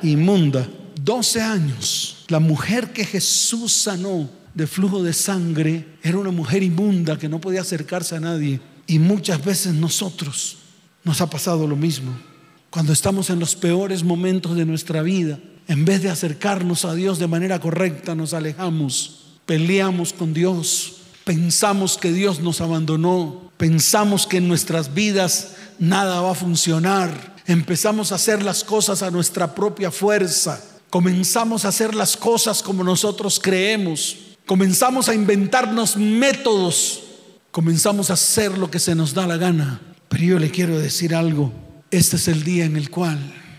inmunda. 0.03 0.69
12 1.01 1.41
años. 1.41 2.27
La 2.29 2.39
mujer 2.39 2.93
que 2.93 3.07
Jesús 3.07 3.73
sanó 3.73 4.29
de 4.53 4.67
flujo 4.67 5.03
de 5.03 5.15
sangre 5.15 5.87
era 6.03 6.19
una 6.19 6.33
mujer 6.33 6.63
inmunda 6.63 7.17
que 7.17 7.31
no 7.31 7.41
podía 7.41 7.63
acercarse 7.63 8.15
a 8.15 8.21
nadie. 8.21 8.61
Y 8.87 8.99
muchas 8.99 9.43
veces 9.43 9.73
nosotros 9.73 10.59
nos 11.03 11.23
ha 11.23 11.31
pasado 11.31 11.67
lo 11.67 11.77
mismo. 11.77 12.36
Cuando 12.71 12.93
estamos 12.93 13.31
en 13.31 13.39
los 13.39 13.55
peores 13.55 14.05
momentos 14.05 14.57
de 14.57 14.65
nuestra 14.65 15.03
vida, 15.03 15.39
en 15.69 15.85
vez 15.85 16.03
de 16.03 16.11
acercarnos 16.11 16.85
a 16.85 16.95
Dios 16.95 17.19
de 17.19 17.27
manera 17.27 17.61
correcta, 17.61 18.15
nos 18.15 18.35
alejamos, 18.35 19.25
peleamos 19.47 20.13
con 20.13 20.35
Dios, 20.35 20.99
pensamos 21.25 21.97
que 21.97 22.13
Dios 22.13 22.41
nos 22.41 22.61
abandonó, 22.61 23.51
pensamos 23.57 24.27
que 24.27 24.37
en 24.37 24.49
nuestras 24.49 24.95
vidas 24.95 25.57
nada 25.79 26.21
va 26.21 26.33
a 26.33 26.37
funcionar, 26.37 27.37
empezamos 27.47 28.13
a 28.13 28.17
hacer 28.17 28.43
las 28.43 28.63
cosas 28.63 29.03
a 29.03 29.11
nuestra 29.11 29.55
propia 29.55 29.91
fuerza, 29.91 30.63
comenzamos 30.91 31.65
a 31.65 31.69
hacer 31.69 31.95
las 31.95 32.17
cosas 32.17 32.63
como 32.63 32.85
nosotros 32.85 33.41
creemos, 33.43 34.17
comenzamos 34.47 35.09
a 35.09 35.15
inventarnos 35.15 35.97
métodos, 35.97 37.03
comenzamos 37.51 38.11
a 38.11 38.15
hacer 38.15 38.57
lo 38.57 38.71
que 38.71 38.79
se 38.79 38.95
nos 38.95 39.15
da 39.15 39.27
la 39.27 39.37
gana. 39.37 39.81
Pero 40.09 40.25
yo 40.25 40.39
le 40.39 40.51
quiero 40.51 40.79
decir 40.79 41.15
algo, 41.15 41.53
este 41.91 42.17
es 42.17 42.29
el 42.29 42.43
día 42.43 42.65
en 42.65 42.77
el 42.77 42.91
cual 42.91 43.19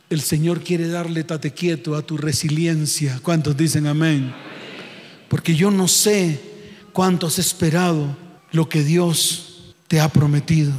el 0.09 0.21
Señor 0.21 0.63
quiere 0.63 0.87
darle 0.87 1.23
tate 1.23 1.51
quieto 1.51 1.95
a 1.95 2.01
tu 2.01 2.17
resiliencia. 2.17 3.19
¿Cuántos 3.21 3.57
dicen 3.57 3.87
amén? 3.87 4.33
Porque 5.27 5.55
yo 5.55 5.71
no 5.71 5.87
sé 5.87 6.39
cuánto 6.93 7.27
has 7.27 7.39
esperado 7.39 8.17
lo 8.51 8.69
que 8.69 8.83
Dios 8.83 9.75
te 9.87 9.99
ha 9.99 10.09
prometido, 10.09 10.73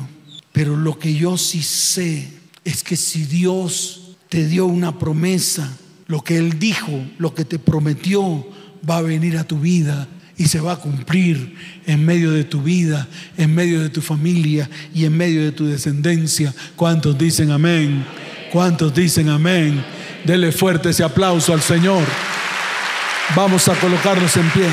pero 0.53 0.77
lo 0.77 0.99
que 0.99 1.15
yo 1.15 1.37
sí 1.37 1.63
sé 1.63 2.33
es 2.65 2.83
que 2.83 2.97
si 2.97 3.25
Dios 3.25 4.17
te 4.29 4.47
dio 4.47 4.67
una 4.67 4.99
promesa, 4.99 5.77
lo 6.07 6.23
que 6.23 6.39
Él 6.39 6.59
dijo, 6.59 7.07
lo 7.19 7.35
que 7.35 7.45
te 7.45 7.59
prometió, 7.59 8.47
va 8.89 8.99
a 8.99 9.03
venir 9.03 9.37
a 9.37 9.45
tu 9.45 9.59
vida 9.59 10.09
y 10.39 10.47
se 10.47 10.61
va 10.61 10.75
a 10.75 10.77
cumplir 10.77 11.57
en 11.85 12.07
medio 12.07 12.31
de 12.31 12.45
tu 12.45 12.63
vida, 12.63 13.09
en 13.37 13.53
medio 13.53 13.83
de 13.83 13.91
tu 13.91 14.01
familia 14.01 14.71
y 14.95 15.05
en 15.05 15.17
medio 15.17 15.43
de 15.43 15.51
tu 15.51 15.67
descendencia. 15.67 16.55
¿Cuántos 16.77 17.19
dicen 17.19 17.51
amén? 17.51 18.07
¿Cuántos 18.53 18.95
dicen 18.95 19.29
amén? 19.29 19.85
Dele 20.25 20.53
fuerte 20.53 20.91
ese 20.91 21.03
aplauso 21.03 21.53
al 21.53 21.61
Señor. 21.61 22.05
Vamos 23.35 23.67
a 23.69 23.75
colocarnos 23.75 24.37
en 24.37 24.49
pie. 24.51 24.69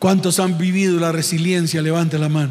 ¿Cuántos 0.00 0.40
han 0.40 0.58
vivido 0.58 0.98
la 0.98 1.12
resiliencia? 1.12 1.80
Levante 1.80 2.18
la 2.18 2.28
mano. 2.28 2.50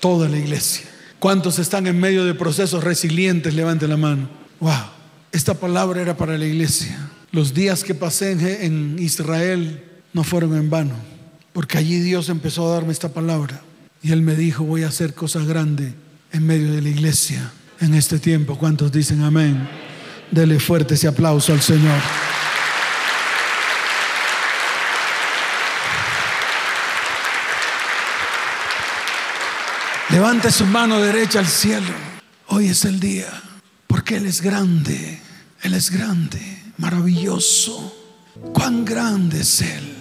Toda 0.00 0.28
la 0.28 0.36
iglesia. 0.36 0.84
¿Cuántos 1.20 1.60
están 1.60 1.86
en 1.86 2.00
medio 2.00 2.24
de 2.24 2.34
procesos 2.34 2.82
resilientes? 2.82 3.54
Levante 3.54 3.86
la 3.86 3.96
mano. 3.96 4.28
Wow. 4.58 4.72
Esta 5.30 5.54
palabra 5.54 6.02
era 6.02 6.16
para 6.16 6.36
la 6.36 6.44
iglesia. 6.44 7.11
Los 7.32 7.54
días 7.54 7.82
que 7.82 7.94
pasé 7.94 8.32
en 8.66 8.98
Israel 8.98 9.82
no 10.12 10.22
fueron 10.22 10.54
en 10.54 10.68
vano, 10.68 10.94
porque 11.54 11.78
allí 11.78 11.98
Dios 11.98 12.28
empezó 12.28 12.68
a 12.68 12.74
darme 12.74 12.92
esta 12.92 13.08
palabra 13.08 13.62
y 14.02 14.12
Él 14.12 14.20
me 14.20 14.34
dijo, 14.34 14.64
voy 14.64 14.82
a 14.82 14.88
hacer 14.88 15.14
cosas 15.14 15.46
grandes 15.46 15.94
en 16.30 16.46
medio 16.46 16.70
de 16.70 16.82
la 16.82 16.90
iglesia 16.90 17.50
en 17.80 17.94
este 17.94 18.18
tiempo. 18.18 18.58
¿Cuántos 18.58 18.92
dicen 18.92 19.22
amén? 19.22 19.66
Dele 20.30 20.60
fuerte 20.60 20.92
ese 20.92 21.08
aplauso 21.08 21.54
al 21.54 21.62
Señor. 21.62 21.98
Levante 30.10 30.50
su 30.50 30.66
mano 30.66 31.00
derecha 31.00 31.38
al 31.38 31.48
cielo. 31.48 31.94
Hoy 32.48 32.68
es 32.68 32.84
el 32.84 33.00
día, 33.00 33.32
porque 33.86 34.16
Él 34.16 34.26
es 34.26 34.42
grande, 34.42 35.18
Él 35.62 35.72
es 35.72 35.90
grande 35.90 36.61
maravilloso. 36.78 37.92
Cuán 38.52 38.84
grande 38.84 39.40
es 39.40 39.60
Él. 39.60 39.96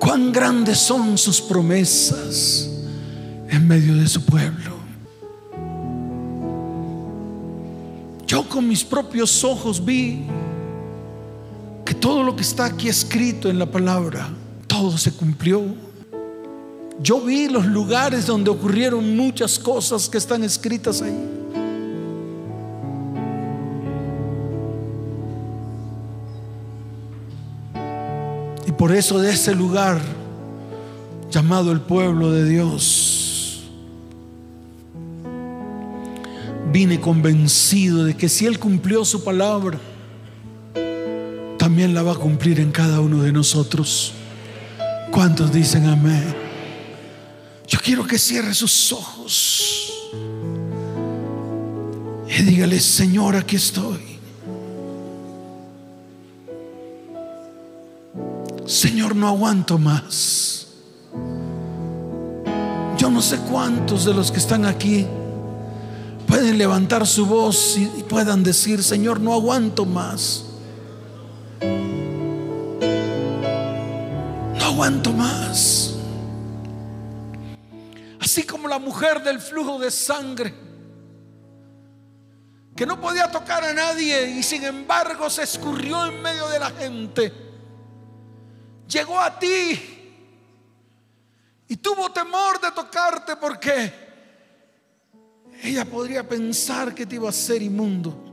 Cuán 0.00 0.32
grandes 0.32 0.78
son 0.78 1.16
sus 1.18 1.40
promesas 1.40 2.68
en 3.48 3.68
medio 3.68 3.94
de 3.96 4.08
su 4.08 4.24
pueblo. 4.24 4.80
Yo 8.26 8.48
con 8.48 8.66
mis 8.66 8.84
propios 8.84 9.42
ojos 9.44 9.84
vi 9.84 10.24
que 11.84 11.94
todo 11.94 12.22
lo 12.22 12.36
que 12.36 12.42
está 12.42 12.66
aquí 12.66 12.88
escrito 12.88 13.50
en 13.50 13.58
la 13.58 13.66
palabra, 13.66 14.28
todo 14.66 14.96
se 14.96 15.12
cumplió. 15.12 15.62
Yo 17.02 17.20
vi 17.20 17.48
los 17.48 17.66
lugares 17.66 18.26
donde 18.26 18.50
ocurrieron 18.50 19.16
muchas 19.16 19.58
cosas 19.58 20.08
que 20.08 20.18
están 20.18 20.44
escritas 20.44 21.02
ahí. 21.02 21.12
Por 28.80 28.96
eso 28.96 29.20
de 29.20 29.30
ese 29.30 29.54
lugar 29.54 30.00
llamado 31.30 31.70
el 31.70 31.82
pueblo 31.82 32.32
de 32.32 32.48
Dios, 32.48 33.60
vine 36.72 36.98
convencido 36.98 38.04
de 38.04 38.16
que 38.16 38.30
si 38.30 38.46
Él 38.46 38.58
cumplió 38.58 39.04
su 39.04 39.22
palabra, 39.22 39.78
también 41.58 41.92
la 41.92 42.02
va 42.02 42.12
a 42.12 42.14
cumplir 42.14 42.58
en 42.58 42.72
cada 42.72 43.00
uno 43.00 43.22
de 43.22 43.32
nosotros. 43.32 44.14
¿Cuántos 45.10 45.52
dicen 45.52 45.84
amén? 45.84 46.34
Yo 47.68 47.78
quiero 47.84 48.06
que 48.06 48.18
cierre 48.18 48.54
sus 48.54 48.94
ojos 48.94 49.92
y 52.26 52.42
dígale, 52.44 52.80
Señor, 52.80 53.36
aquí 53.36 53.56
estoy. 53.56 54.09
No 59.20 59.28
aguanto 59.28 59.78
más. 59.78 60.66
Yo 62.96 63.10
no 63.10 63.22
sé 63.22 63.38
cuántos 63.50 64.06
de 64.06 64.14
los 64.14 64.32
que 64.32 64.38
están 64.38 64.64
aquí 64.64 65.06
pueden 66.26 66.58
levantar 66.58 67.06
su 67.06 67.26
voz 67.26 67.76
y 67.76 67.86
puedan 68.08 68.42
decir, 68.42 68.82
Señor, 68.82 69.20
no 69.20 69.34
aguanto 69.34 69.84
más. 69.84 70.46
No 74.58 74.64
aguanto 74.64 75.12
más. 75.12 75.96
Así 78.18 78.42
como 78.44 78.68
la 78.68 78.78
mujer 78.78 79.22
del 79.22 79.38
flujo 79.38 79.78
de 79.78 79.90
sangre, 79.90 80.54
que 82.74 82.86
no 82.86 83.00
podía 83.00 83.30
tocar 83.30 83.64
a 83.64 83.74
nadie 83.74 84.30
y 84.30 84.42
sin 84.42 84.64
embargo 84.64 85.28
se 85.28 85.42
escurrió 85.42 86.06
en 86.06 86.22
medio 86.22 86.48
de 86.48 86.58
la 86.58 86.70
gente 86.70 87.49
llegó 88.90 89.18
a 89.18 89.38
ti 89.38 89.80
y 91.68 91.76
tuvo 91.76 92.10
temor 92.10 92.60
de 92.60 92.72
tocarte 92.72 93.36
porque 93.36 93.92
ella 95.62 95.84
podría 95.84 96.28
pensar 96.28 96.94
que 96.94 97.06
te 97.06 97.14
iba 97.14 97.28
a 97.28 97.32
ser 97.32 97.62
inmundo. 97.62 98.26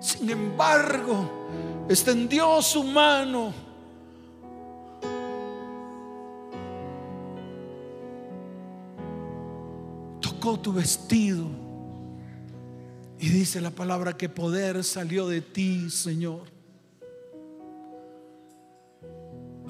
Sin 0.00 0.28
embargo, 0.30 1.86
extendió 1.88 2.60
su 2.60 2.82
mano. 2.82 3.52
Tocó 10.20 10.58
tu 10.58 10.72
vestido. 10.72 11.46
Y 13.18 13.28
dice 13.28 13.60
la 13.60 13.70
palabra 13.70 14.16
que 14.16 14.28
poder 14.28 14.82
salió 14.84 15.28
de 15.28 15.40
ti, 15.40 15.88
Señor. 15.90 16.55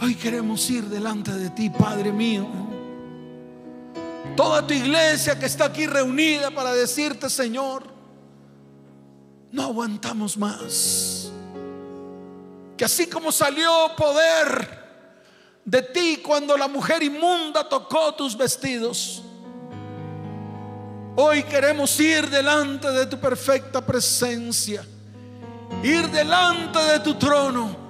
Hoy 0.06 0.14
queremos 0.14 0.70
ir 0.70 0.84
delante 0.84 1.32
de 1.32 1.50
ti, 1.50 1.68
Padre 1.68 2.12
mío. 2.12 2.46
Toda 4.36 4.64
tu 4.64 4.72
iglesia 4.72 5.36
que 5.36 5.46
está 5.46 5.64
aquí 5.64 5.84
reunida 5.84 6.52
para 6.52 6.72
decirte, 6.72 7.28
Señor, 7.28 7.82
no 9.50 9.64
aguantamos 9.64 10.36
más. 10.36 11.32
Que 12.76 12.84
así 12.84 13.08
como 13.08 13.32
salió 13.32 13.68
poder 13.96 14.78
de 15.64 15.82
ti 15.82 16.20
cuando 16.24 16.56
la 16.56 16.68
mujer 16.68 17.02
inmunda 17.02 17.68
tocó 17.68 18.14
tus 18.14 18.36
vestidos, 18.36 19.24
hoy 21.16 21.42
queremos 21.42 21.98
ir 21.98 22.30
delante 22.30 22.92
de 22.92 23.06
tu 23.06 23.18
perfecta 23.18 23.84
presencia, 23.84 24.86
ir 25.82 26.08
delante 26.12 26.78
de 26.78 27.00
tu 27.00 27.14
trono 27.16 27.85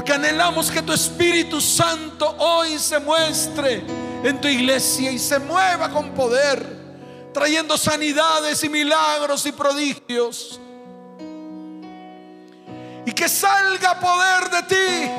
Porque 0.00 0.14
anhelamos 0.14 0.70
que 0.70 0.80
tu 0.80 0.94
Espíritu 0.94 1.60
Santo 1.60 2.34
hoy 2.38 2.78
se 2.78 2.98
muestre 3.00 3.84
en 4.24 4.40
tu 4.40 4.48
iglesia 4.48 5.10
y 5.10 5.18
se 5.18 5.38
mueva 5.38 5.90
con 5.90 6.14
poder, 6.14 6.64
trayendo 7.34 7.76
sanidades 7.76 8.64
y 8.64 8.70
milagros 8.70 9.44
y 9.44 9.52
prodigios. 9.52 10.58
Y 13.04 13.12
que 13.12 13.28
salga 13.28 14.00
poder 14.00 14.48
de 14.48 14.62
ti. 14.62 15.10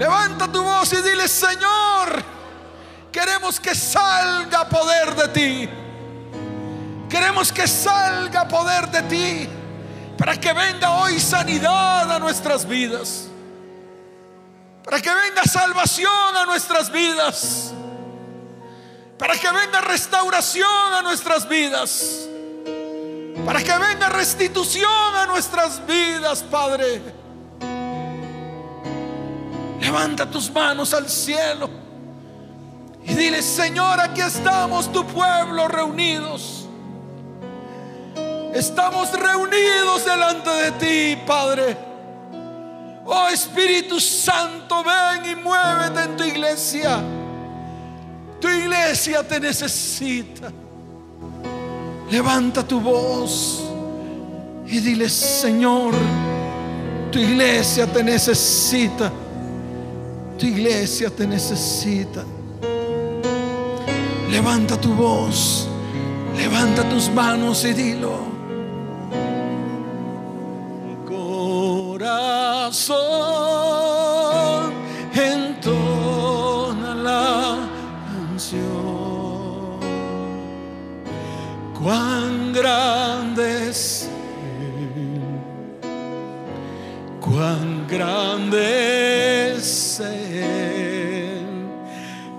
Levanta 0.00 0.50
tu 0.50 0.60
voz 0.60 0.92
y 0.92 1.00
dile, 1.02 1.28
Señor, 1.28 2.24
queremos 3.12 3.60
que 3.60 3.76
salga 3.76 4.68
poder 4.68 5.14
de 5.14 5.28
ti. 5.28 5.68
Queremos 7.08 7.52
que 7.52 7.68
salga 7.68 8.48
poder 8.48 8.90
de 8.90 9.02
ti 9.02 9.48
para 10.18 10.36
que 10.40 10.52
venga 10.52 10.90
hoy 10.96 11.20
sanidad 11.20 12.10
a 12.10 12.18
nuestras 12.18 12.66
vidas 12.66 13.28
para 14.84 15.00
que 15.00 15.08
venga 15.08 15.42
salvación 15.44 16.36
a 16.36 16.44
nuestras 16.44 16.92
vidas, 16.92 17.72
para 19.18 19.34
que 19.34 19.50
venga 19.50 19.80
restauración 19.80 20.94
a 20.94 21.00
nuestras 21.00 21.48
vidas, 21.48 22.28
para 23.46 23.62
que 23.62 23.72
venga 23.78 24.10
restitución 24.10 25.16
a 25.16 25.26
nuestras 25.26 25.84
vidas, 25.86 26.42
Padre. 26.42 27.00
Levanta 29.80 30.30
tus 30.30 30.50
manos 30.50 30.92
al 30.92 31.08
cielo 31.08 31.70
y 33.04 33.14
dile, 33.14 33.42
Señor, 33.42 34.00
aquí 34.00 34.20
estamos, 34.20 34.92
tu 34.92 35.06
pueblo, 35.06 35.66
reunidos. 35.68 36.66
Estamos 38.52 39.10
reunidos 39.12 40.04
delante 40.04 40.50
de 40.50 40.70
ti, 40.72 41.22
Padre. 41.26 41.93
Oh 43.06 43.28
Espíritu 43.28 44.00
Santo, 44.00 44.82
ven 44.82 45.30
y 45.30 45.34
muévete 45.36 46.04
en 46.04 46.16
tu 46.16 46.24
iglesia. 46.24 47.02
Tu 48.40 48.48
iglesia 48.48 49.22
te 49.22 49.38
necesita. 49.40 50.50
Levanta 52.10 52.62
tu 52.62 52.80
voz 52.80 53.62
y 54.66 54.78
dile, 54.80 55.08
Señor, 55.08 55.94
tu 57.10 57.18
iglesia 57.18 57.86
te 57.86 58.02
necesita. 58.02 59.12
Tu 60.38 60.46
iglesia 60.46 61.10
te 61.10 61.26
necesita. 61.26 62.24
Levanta 64.30 64.80
tu 64.80 64.92
voz, 64.94 65.68
levanta 66.36 66.88
tus 66.88 67.08
manos 67.10 67.64
y 67.64 67.72
dilo. 67.72 68.33
Corazón 72.64 72.96
entona 75.12 76.94
la 76.94 77.58
canción. 78.08 79.80
Cuán 81.78 82.54
grande 82.54 83.68
es 83.68 84.08
Él, 84.62 85.20
cuán 87.20 87.86
grande 87.86 89.52
es 89.56 90.00
Él, 90.00 91.68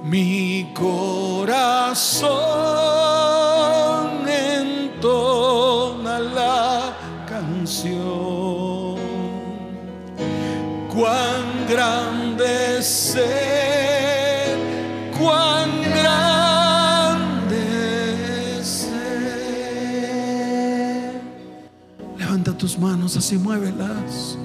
mi 0.03 0.71
corazón 0.73 2.54
Cuán 10.95 11.67
grande 11.67 12.77
es 12.77 13.17
cuán 15.19 15.81
grande 15.81 17.59
es. 18.59 18.87
Levanta 22.17 22.57
tus 22.57 22.79
manos 22.79 23.17
así, 23.17 23.37
muévelas. 23.37 24.37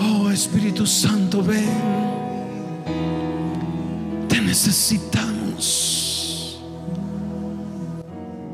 Oh 0.00 0.30
Espíritu 0.30 0.86
Santo, 0.86 1.42
ven. 1.42 1.68
Te 4.28 4.40
necesitamos. 4.40 6.60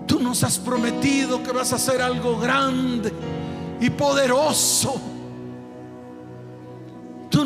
Tú 0.06 0.18
nos 0.18 0.42
has 0.44 0.58
prometido 0.58 1.42
que 1.42 1.52
vas 1.52 1.74
a 1.74 1.76
hacer 1.76 2.00
algo 2.00 2.38
grande 2.38 3.12
y 3.82 3.90
poderoso. 3.90 5.07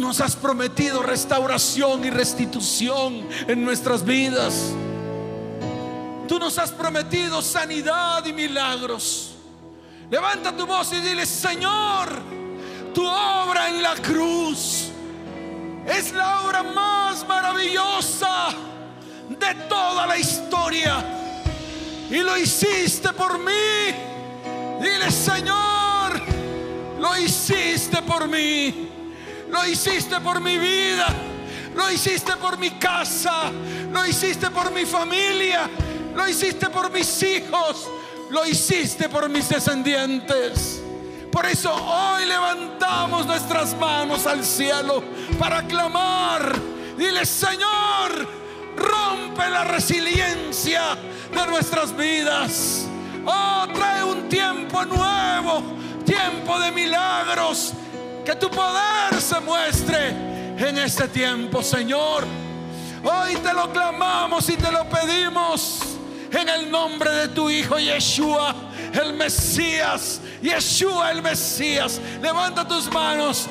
Nos 0.03 0.21
has 0.21 0.35
prometido 0.35 1.01
restauración 1.01 2.05
y 2.05 2.11
restitución 2.11 3.25
en 3.47 3.65
nuestras 3.65 4.05
vidas. 4.05 4.73
Tú 6.27 6.41
nos 6.41 6.59
has 6.59 6.73
prometido 6.73 7.41
sanidad 7.41 8.27
y 8.27 8.33
milagros. 8.33 9.37
Levanta 10.11 10.57
tu 10.57 10.67
voz 10.67 10.93
y 10.93 10.97
dile, 10.97 11.25
Señor, 11.25 12.09
tu 12.93 13.07
obra 13.07 13.69
en 13.69 13.81
la 13.81 13.95
cruz 13.95 14.88
es 15.87 16.12
la 16.12 16.47
obra 16.47 16.65
más 16.65 17.25
maravillosa 17.29 18.49
de 19.29 19.55
toda 19.69 20.05
la 20.09 20.19
historia. 20.19 20.97
Y 22.11 22.19
lo 22.25 22.37
hiciste 22.37 23.12
por 23.12 23.38
mí. 23.38 23.95
Dile, 24.81 25.12
Señor, 25.12 26.21
lo 26.99 27.17
hiciste 27.19 28.03
por 28.03 28.27
mí. 28.27 28.82
Lo 29.53 29.67
hiciste 29.67 30.19
por 30.21 30.41
mi 30.41 30.59
vida. 30.59 31.07
Lo 31.77 31.91
hiciste 31.91 32.33
por 32.37 32.59
mi 32.59 32.71
casa. 32.71 33.53
Lo 33.93 34.05
hiciste 34.07 34.51
por 34.51 34.73
mi 34.73 34.87
familia. 34.87 35.69
Lo 36.15 36.27
hiciste 36.27 36.71
por 36.71 36.91
mis 36.91 37.23
hijos. 37.23 37.88
Lo 38.31 38.47
hiciste 38.47 39.11
por 39.11 39.29
mis 39.29 39.49
descendientes. 39.51 40.83
Por 41.31 41.47
eso 41.47 41.73
hoy 41.73 42.25
levantamos 42.27 43.27
nuestras 43.27 43.77
manos 43.77 44.27
al 44.27 44.43
cielo 44.45 45.03
para 45.38 45.62
clamar. 45.67 46.55
Dile, 46.97 47.25
Señor, 47.25 48.27
rompe 48.77 49.49
la 49.51 49.65
resiliencia 49.65 50.97
de 51.35 51.47
nuestras 51.47 51.97
vidas. 51.97 52.87
Oh, 53.27 53.67
trae 53.75 54.03
un 54.03 54.29
tiempo 54.29 54.85
nuevo, 54.85 55.62
tiempo 56.05 56.59
de 56.59 56.73
milagros. 56.73 57.75
Que 58.25 58.37
tu 58.37 58.49
poder 58.49 59.21
se 59.21 59.41
muestre 59.41 60.11
en 60.57 60.79
este 60.79 61.09
tiempo, 61.09 61.63
Señor. 61.63 62.25
Hoy 63.03 63.35
te 63.37 63.53
lo 63.53 63.73
clamamos 63.73 64.49
y 64.49 64.57
te 64.57 64.71
lo 64.71 64.89
pedimos 64.89 65.81
en 66.31 66.49
el 66.49 66.71
nombre 66.71 67.11
de 67.11 67.29
tu 67.29 67.51
Hijo 67.51 67.79
Yeshua, 67.79 68.55
el 68.93 69.15
Mesías. 69.15 70.21
Yeshua, 70.41 71.11
el 71.11 71.21
Mesías. 71.21 72.01
Levanta 72.23 72.67
tus 72.67 72.93
manos, 72.93 73.49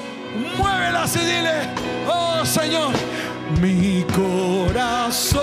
muévelas 0.57 1.15
y 1.17 1.19
dile, 1.19 1.67
oh 2.07 2.45
Señor, 2.45 2.93
mi 3.59 4.05
corazón 4.15 5.41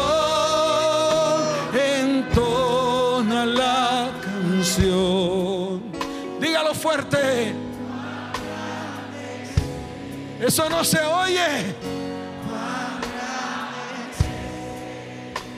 Eso 10.40 10.68
no 10.70 10.84
se 10.84 11.00
oye. 11.00 11.74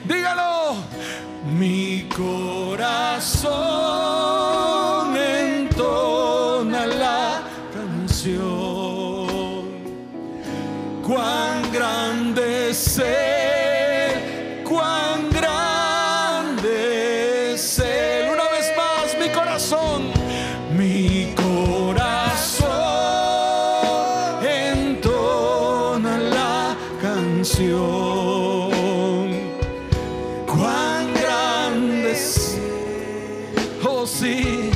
Dígalo. 0.05 0.75
Mi 1.57 2.07
corazón 2.15 3.47
entona 5.17 6.85
la 6.85 7.41
canción. 7.73 8.41
Cuán 11.05 11.71
grande 11.71 12.69
es 12.69 12.99
oh 34.01 34.07
sí, 34.07 34.71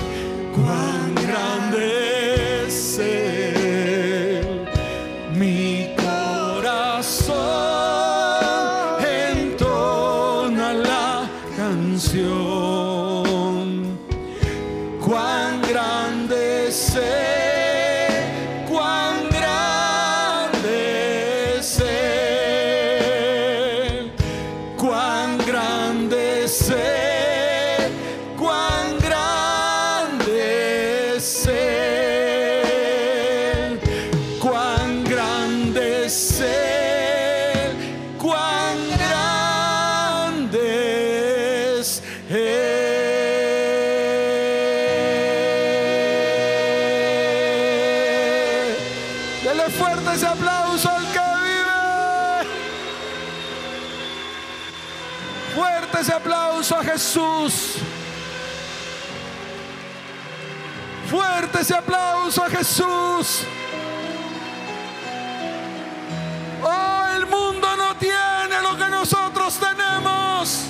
Oh, 66.64 67.06
el 67.16 67.26
mundo 67.26 67.68
no 67.76 67.96
tiene 67.98 68.62
lo 68.62 68.78
que 68.78 68.88
nosotros 68.90 69.60
tenemos. 69.60 70.66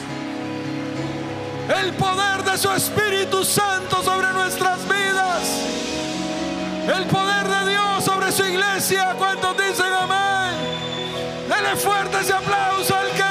El 1.68 1.93
poder 1.95 2.43
de 2.43 2.58
su 2.58 2.72
Espíritu 2.72 3.43
Santo 3.43 4.01
sobre 4.03 4.32
nuestras 4.32 4.80
vidas. 4.88 5.41
El 6.95 7.06
poder 7.08 7.45
de 7.47 7.72
Dios 7.72 8.06
sobre 8.06 8.32
su 8.32 8.45
iglesia. 8.45 9.16
¿Cuántos 9.18 9.58
dicen 9.58 9.91
amén? 9.91 10.56
Dele 11.49 11.76
fuerte 11.76 12.20
ese 12.22 12.34
aplauso 12.34 12.95
al 12.95 13.12
que 13.12 13.24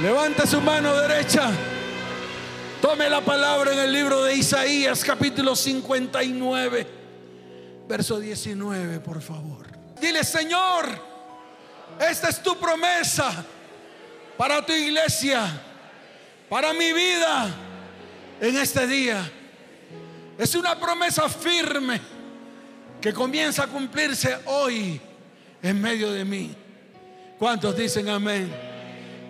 Levante 0.00 0.46
su 0.46 0.60
mano 0.60 0.94
derecha. 0.94 1.50
Tome 2.82 3.08
la 3.08 3.22
palabra 3.22 3.72
en 3.72 3.78
el 3.78 3.92
libro 3.92 4.22
de 4.24 4.34
Isaías, 4.36 5.02
capítulo 5.02 5.56
59, 5.56 6.86
verso 7.88 8.20
19, 8.20 9.00
por 9.00 9.22
favor. 9.22 9.66
Dile, 9.98 10.22
Señor, 10.22 10.86
esta 11.98 12.28
es 12.28 12.42
tu 12.42 12.58
promesa 12.58 13.42
para 14.36 14.64
tu 14.64 14.72
iglesia. 14.72 15.62
para 16.50 16.72
mi 16.74 16.92
vida 16.92 17.48
en 18.40 18.56
este 18.58 18.86
día. 18.86 19.32
Es 20.38 20.54
una 20.54 20.78
promesa 20.78 21.28
firme 21.28 22.00
que 23.00 23.12
comienza 23.14 23.64
a 23.64 23.66
cumplirse 23.66 24.36
hoy 24.44 25.00
en 25.62 25.80
medio 25.80 26.12
de 26.12 26.24
mí. 26.24 26.54
¿Cuántos 27.38 27.76
dicen 27.76 28.10
amén? 28.10 28.65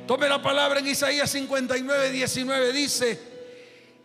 Tome 0.06 0.28
la 0.28 0.40
palabra 0.40 0.78
en 0.78 0.86
Isaías 0.86 1.28
59, 1.30 2.10
19. 2.10 2.72
Dice, 2.72 3.20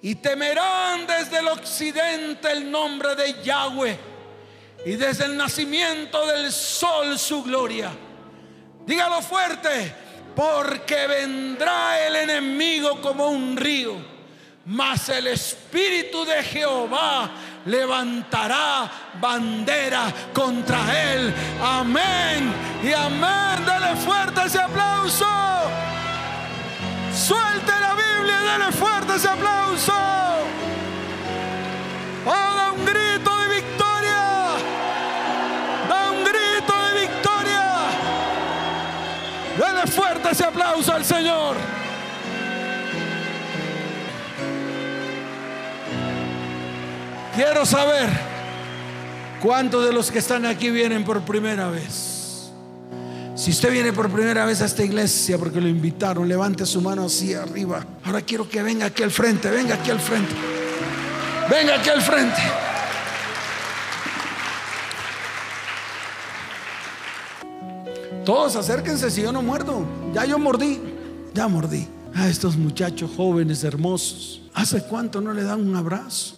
y 0.02 0.16
temerán 0.16 1.06
desde 1.06 1.40
el 1.40 1.48
occidente 1.48 2.52
el 2.52 2.72
nombre 2.72 3.16
de 3.16 3.44
Yahweh 3.44 3.98
y 4.84 4.94
desde 4.94 5.26
el 5.26 5.38
nacimiento 5.38 6.26
del 6.26 6.52
sol 6.52 7.20
su 7.20 7.44
gloria. 7.44 7.92
Dígalo 8.86 9.22
fuerte, 9.22 9.94
porque 10.36 11.06
vendrá 11.06 12.08
el 12.08 12.16
enemigo 12.16 13.00
como 13.00 13.28
un 13.28 13.56
río, 13.56 13.96
mas 14.66 15.10
el 15.10 15.28
Espíritu 15.28 16.24
de 16.26 16.44
Jehová 16.44 17.32
levantará 17.66 18.90
bandera 19.20 20.14
contra 20.34 20.80
él. 21.14 21.34
Amén 21.62 22.54
y 22.84 22.94
amén. 22.94 23.66
Dale 23.66 23.96
fuerte 23.98 24.42
ese 24.46 24.60
aplauso. 24.60 25.26
Suelte 27.14 27.72
la 27.80 27.94
Biblia 27.94 28.40
y 28.42 28.46
dale 28.46 28.72
fuerte 28.72 29.16
ese 29.16 29.30
aplauso. 29.30 29.94
Quiero 47.44 47.66
saber 47.66 48.08
cuántos 49.42 49.84
de 49.84 49.92
los 49.92 50.12
que 50.12 50.20
están 50.20 50.46
aquí 50.46 50.70
vienen 50.70 51.04
por 51.04 51.22
primera 51.22 51.72
vez. 51.72 52.52
Si 53.34 53.50
usted 53.50 53.72
viene 53.72 53.92
por 53.92 54.12
primera 54.12 54.46
vez 54.46 54.62
a 54.62 54.66
esta 54.66 54.84
iglesia 54.84 55.40
porque 55.40 55.60
lo 55.60 55.68
invitaron, 55.68 56.30
levante 56.30 56.68
su 56.68 56.82
mano 56.82 57.06
así 57.06 57.34
arriba. 57.34 57.84
Ahora 58.04 58.22
quiero 58.22 58.48
que 58.48 58.62
venga 58.62 58.86
aquí 58.86 59.02
al 59.02 59.10
frente, 59.10 59.50
venga 59.50 59.74
aquí 59.74 59.90
al 59.90 60.00
frente. 60.00 60.36
Venga 61.50 61.80
aquí 61.80 61.90
al 61.90 62.04
frente. 62.04 62.42
Todos 68.24 68.56
acérquense 68.56 69.10
si 69.10 69.24
yo 69.24 69.32
no 69.32 69.42
muerdo. 69.42 69.84
Ya 70.14 70.26
yo 70.26 70.38
mordí, 70.38 70.80
ya 71.34 71.48
mordí. 71.48 71.88
A 72.14 72.28
estos 72.28 72.56
muchachos 72.56 73.10
jóvenes, 73.18 73.64
hermosos. 73.64 74.44
¿Hace 74.54 74.84
cuánto 74.84 75.22
no 75.22 75.34
le 75.34 75.42
dan 75.42 75.68
un 75.68 75.76
abrazo? 75.76 76.36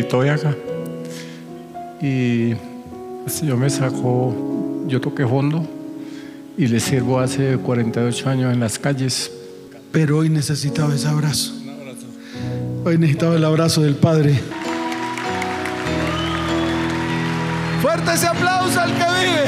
Acá. 0.00 0.54
Y 2.00 2.50
el 2.50 3.30
Señor 3.30 3.56
me 3.58 3.70
sacó, 3.70 4.84
yo 4.86 5.00
toqué 5.00 5.26
fondo 5.26 5.66
y 6.56 6.66
le 6.66 6.80
sirvo 6.80 7.20
hace 7.20 7.56
48 7.56 8.28
años 8.28 8.52
en 8.52 8.60
las 8.60 8.78
calles. 8.78 9.30
Pero 9.92 10.18
hoy 10.18 10.28
necesitaba 10.28 10.94
ese 10.94 11.08
abrazo. 11.08 11.54
Hoy 12.84 12.98
necesitaba 12.98 13.36
el 13.36 13.44
abrazo 13.44 13.82
del 13.82 13.96
Padre. 13.96 14.38
Fuerte 17.82 18.12
ese 18.12 18.26
aplauso 18.26 18.80
al 18.80 18.90
que 18.90 19.04
vive. 19.04 19.44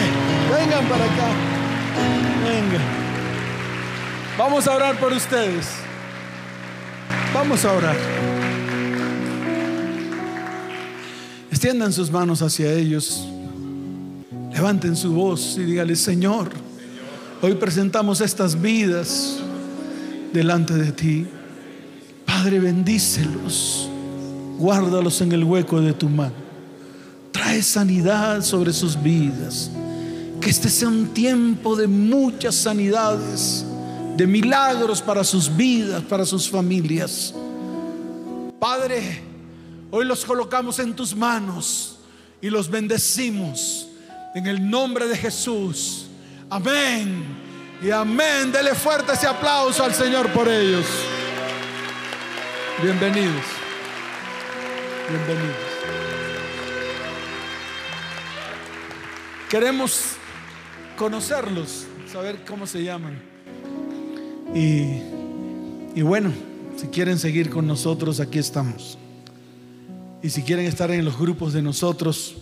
Vengan 0.52 0.84
para 0.88 1.04
acá. 1.04 1.28
Vengan. 2.44 2.82
Vamos 4.38 4.66
a 4.66 4.74
orar 4.74 4.96
por 4.96 5.12
ustedes. 5.12 5.66
Vamos 7.34 7.64
a 7.64 7.72
orar. 7.72 7.96
Extiendan 11.60 11.92
sus 11.92 12.10
manos 12.10 12.40
hacia 12.40 12.72
ellos. 12.72 13.28
Levanten 14.50 14.96
su 14.96 15.12
voz 15.12 15.58
y 15.58 15.64
dígale, 15.64 15.94
Señor, 15.94 16.48
hoy 17.42 17.54
presentamos 17.56 18.22
estas 18.22 18.58
vidas 18.58 19.40
delante 20.32 20.72
de 20.72 20.90
ti. 20.90 21.26
Padre, 22.24 22.60
bendícelos. 22.60 23.90
Guárdalos 24.56 25.20
en 25.20 25.32
el 25.32 25.44
hueco 25.44 25.82
de 25.82 25.92
tu 25.92 26.08
mano. 26.08 26.32
Trae 27.30 27.62
sanidad 27.62 28.42
sobre 28.42 28.72
sus 28.72 28.98
vidas. 29.02 29.70
Que 30.40 30.48
este 30.48 30.70
sea 30.70 30.88
un 30.88 31.08
tiempo 31.08 31.76
de 31.76 31.86
muchas 31.86 32.54
sanidades, 32.54 33.66
de 34.16 34.26
milagros 34.26 35.02
para 35.02 35.22
sus 35.24 35.54
vidas, 35.54 36.02
para 36.04 36.24
sus 36.24 36.48
familias. 36.48 37.34
Padre, 38.58 39.29
Hoy 39.92 40.04
los 40.04 40.24
colocamos 40.24 40.78
en 40.78 40.94
tus 40.94 41.16
manos 41.16 41.98
y 42.40 42.48
los 42.48 42.70
bendecimos 42.70 43.88
en 44.36 44.46
el 44.46 44.70
nombre 44.70 45.08
de 45.08 45.16
Jesús. 45.16 46.06
Amén. 46.48 47.24
Y 47.82 47.90
amén. 47.90 48.52
Dele 48.52 48.74
fuerte 48.74 49.12
ese 49.12 49.26
aplauso 49.26 49.82
al 49.82 49.92
Señor 49.92 50.30
por 50.32 50.48
ellos. 50.48 50.86
Bienvenidos. 52.80 53.42
Bienvenidos. 55.08 55.56
Queremos 59.48 60.12
conocerlos, 60.96 61.86
saber 62.10 62.44
cómo 62.46 62.68
se 62.68 62.84
llaman. 62.84 63.20
Y, 64.54 65.98
y 65.98 66.02
bueno, 66.02 66.30
si 66.76 66.86
quieren 66.86 67.18
seguir 67.18 67.50
con 67.50 67.66
nosotros, 67.66 68.20
aquí 68.20 68.38
estamos. 68.38 68.96
Y 70.22 70.28
si 70.28 70.42
quieren 70.42 70.66
estar 70.66 70.90
en 70.90 71.04
los 71.04 71.18
grupos 71.18 71.54
de 71.54 71.62
nosotros, 71.62 72.34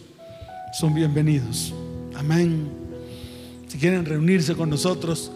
son 0.73 0.95
bienvenidos. 0.95 1.73
Amén. 2.17 2.69
Si 3.69 3.79
quieren 3.79 4.05
reunirse 4.05 4.57
con 4.57 4.69
nosotros, 4.69 5.31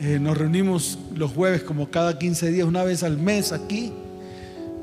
eh, 0.00 0.18
nos 0.18 0.38
reunimos 0.38 0.98
los 1.14 1.32
jueves 1.32 1.62
como 1.62 1.90
cada 1.90 2.18
15 2.18 2.50
días, 2.50 2.66
una 2.66 2.82
vez 2.82 3.02
al 3.02 3.18
mes 3.18 3.52
aquí. 3.52 3.92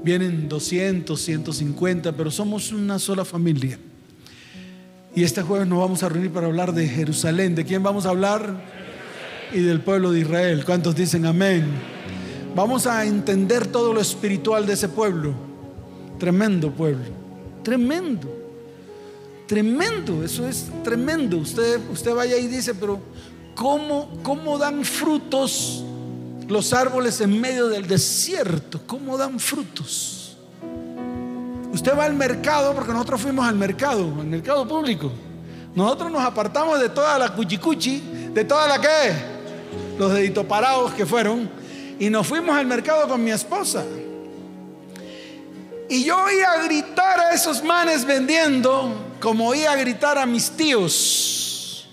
Vienen 0.03 0.47
200, 0.47 1.19
150, 1.19 2.11
pero 2.11 2.29
somos 2.29 2.71
una 2.71 2.99
sola 2.99 3.25
familia. 3.25 3.79
Y 5.15 5.23
este 5.23 5.41
jueves 5.41 5.67
nos 5.67 5.79
vamos 5.79 6.03
a 6.03 6.09
reunir 6.09 6.31
para 6.31 6.45
hablar 6.45 6.73
de 6.73 6.87
Jerusalén. 6.87 7.55
¿De 7.55 7.65
quién 7.65 7.81
vamos 7.81 8.05
a 8.05 8.09
hablar? 8.09 8.61
Y 9.51 9.61
del 9.61 9.81
pueblo 9.81 10.11
de 10.11 10.19
Israel. 10.19 10.63
¿Cuántos 10.63 10.95
dicen 10.95 11.25
amén? 11.25 11.65
Vamos 12.55 12.85
a 12.85 13.03
entender 13.03 13.65
todo 13.65 13.95
lo 13.95 13.99
espiritual 13.99 14.67
de 14.67 14.73
ese 14.73 14.89
pueblo 14.89 15.48
Tremendo 16.19 16.69
pueblo, 16.69 17.05
tremendo, 17.63 18.27
tremendo, 19.47 20.21
eso 20.21 20.45
es 20.45 20.67
tremendo. 20.83 21.37
Usted, 21.37 21.79
usted 21.89 22.13
vaya 22.13 22.35
y 22.37 22.47
dice, 22.47 22.75
pero 22.75 22.99
¿cómo, 23.55 24.19
¿cómo 24.21 24.57
dan 24.57 24.83
frutos 24.83 25.83
los 26.49 26.73
árboles 26.73 27.21
en 27.21 27.39
medio 27.39 27.69
del 27.69 27.87
desierto? 27.87 28.81
¿Cómo 28.85 29.17
dan 29.17 29.39
frutos? 29.39 30.35
Usted 31.71 31.97
va 31.97 32.03
al 32.03 32.15
mercado, 32.15 32.73
porque 32.73 32.91
nosotros 32.91 33.21
fuimos 33.21 33.47
al 33.47 33.55
mercado, 33.55 34.03
al 34.19 34.27
mercado 34.27 34.67
público. 34.67 35.09
Nosotros 35.73 36.11
nos 36.11 36.21
apartamos 36.21 36.81
de 36.81 36.89
toda 36.89 37.17
la 37.17 37.33
cuchicuchi, 37.33 38.01
de 38.33 38.43
toda 38.43 38.67
la 38.67 38.81
que, 38.81 39.13
los 39.97 40.13
deditos 40.13 40.45
parados 40.45 40.91
que 40.93 41.05
fueron, 41.05 41.49
y 41.97 42.09
nos 42.09 42.27
fuimos 42.27 42.57
al 42.57 42.65
mercado 42.65 43.07
con 43.07 43.23
mi 43.23 43.31
esposa. 43.31 43.85
Y 45.89 46.03
yo 46.03 46.23
oía 46.23 46.63
gritar 46.63 47.19
a 47.19 47.33
esos 47.33 47.63
manes 47.63 48.05
vendiendo 48.05 48.93
como 49.19 49.47
oía 49.47 49.75
gritar 49.75 50.19
a 50.19 50.25
mis 50.27 50.51
tíos. 50.51 51.87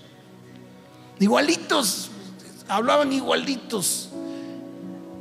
Igualitos, 1.19 2.11
hablaban 2.67 3.11
igualitos. 3.11 4.09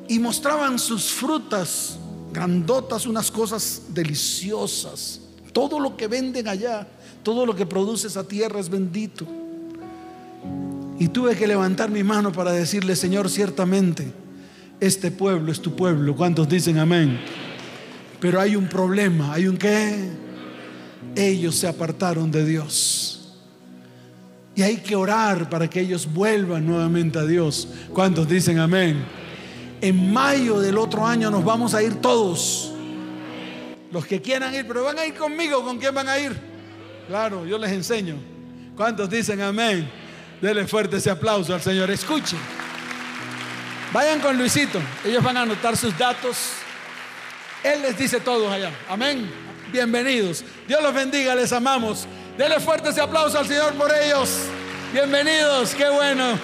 Y 0.09 0.19
mostraban 0.19 0.79
sus 0.79 1.11
frutas 1.11 1.99
grandotas, 2.33 3.07
unas 3.07 3.31
cosas 3.31 3.83
deliciosas. 3.89 5.21
Todo 5.53 5.81
lo 5.81 5.97
que 5.97 6.07
venden 6.07 6.47
allá, 6.47 6.87
todo 7.23 7.47
lo 7.47 7.57
que 7.57 7.65
produce 7.65 8.09
esa 8.09 8.25
tierra 8.25 8.61
es 8.61 8.69
bendito. 8.69 9.27
Y 10.99 11.09
tuve 11.09 11.35
que 11.35 11.47
levantar 11.47 11.91
mi 11.91 12.05
mano 12.05 12.31
para 12.31 12.53
decirle, 12.53 12.95
Señor, 12.95 13.31
ciertamente, 13.31 14.13
este 14.81 15.11
pueblo 15.11 15.51
es 15.51 15.61
tu 15.61 15.75
pueblo. 15.75 16.15
¿Cuántos 16.15 16.47
dicen 16.47 16.79
amén? 16.79 17.19
Pero 18.21 18.41
hay 18.41 18.57
un 18.57 18.69
problema, 18.69 19.33
hay 19.33 19.47
un 19.47 19.57
qué. 19.57 20.11
Ellos 21.15 21.55
se 21.55 21.69
apartaron 21.69 22.31
de 22.31 22.45
Dios. 22.45 23.35
Y 24.55 24.63
hay 24.63 24.79
que 24.79 24.97
orar 24.97 25.51
para 25.51 25.69
que 25.69 25.81
ellos 25.81 26.11
vuelvan 26.11 26.67
nuevamente 26.67 27.19
a 27.19 27.25
Dios. 27.25 27.69
¿Cuántos 27.93 28.27
dicen 28.27 28.59
amén? 28.59 29.05
En 29.83 30.13
mayo 30.13 30.61
del 30.61 30.79
otro 30.79 31.07
año 31.07 31.31
nos 31.31 31.45
vamos 31.45 31.75
a 31.75 31.83
ir 31.83 31.97
todos. 31.97 32.73
Los 33.93 34.07
que 34.07 34.21
quieran 34.23 34.55
ir, 34.55 34.67
pero 34.67 34.85
van 34.85 34.99
a 34.99 35.07
ir 35.07 35.15
conmigo. 35.15 35.63
¿Con 35.63 35.79
quién 35.79 35.95
van 35.95 36.09
a 36.09 36.19
ir? 36.19 36.33
Claro, 37.07 37.47
yo 37.47 37.59
les 37.59 37.71
enseño. 37.71 38.17
¿Cuántos 38.75 39.11
dicen 39.11 39.43
amén? 39.43 39.89
Dele 40.41 40.67
fuerte 40.67 40.97
ese 40.97 41.11
aplauso 41.11 41.55
al 41.55 41.61
Señor. 41.61 41.91
Escuchen. 41.91 42.39
Vayan 43.93 44.21
con 44.21 44.37
Luisito. 44.37 44.81
Ellos 45.05 45.23
van 45.23 45.37
a 45.37 45.43
anotar 45.43 45.77
sus 45.77 45.97
datos. 45.97 46.53
Él 47.63 47.83
les 47.83 47.97
dice 47.99 48.21
todos 48.21 48.53
allá. 48.53 48.71
Amén. 48.89 49.31
Bienvenidos. 49.73 50.45
Dios 50.67 50.83
los 50.83 50.95
bendiga. 50.95 51.35
Les 51.35 51.53
amamos. 51.53 52.07
Dele 52.37 52.61
fuerte 52.61 52.91
ese 52.91 53.01
aplauso 53.01 53.39
al 53.39 53.47
Señor 53.47 53.75
por 53.75 53.93
ellos. 53.95 54.31
Bienvenidos. 54.93 55.75
Qué 55.75 55.89
bueno. 55.89 56.39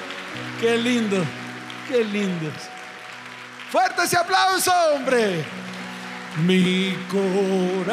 Qué 0.60 0.76
lindo. 0.76 1.24
Qué 1.88 2.04
lindos. 2.04 2.54
Fuerte 3.70 4.02
ese 4.04 4.16
aplauso, 4.16 4.72
hombre. 4.94 5.44
Mi 6.46 6.96
corazón 7.10 7.92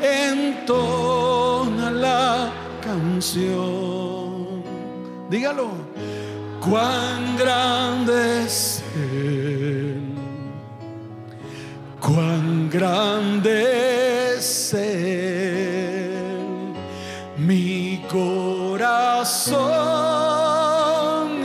entona 0.00 1.90
la 1.90 2.50
canción. 2.82 4.62
Dígalo. 5.30 5.70
Cuán 6.60 7.36
grande 7.38 8.44
es 8.44 8.82
Él. 8.94 10.07
Cuán 12.00 12.70
grande 12.70 14.34
es. 14.36 14.74
Mi 17.36 18.04
corazón 18.10 19.58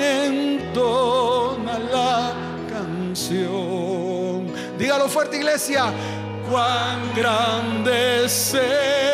entona 0.01 1.79
la 1.79 2.33
canción. 2.69 4.47
Dígalo 4.77 5.07
fuerte, 5.07 5.37
iglesia. 5.37 5.85
Cuán 6.49 7.13
grande 7.15 8.25
es 8.25 8.53
Él. 8.53 9.12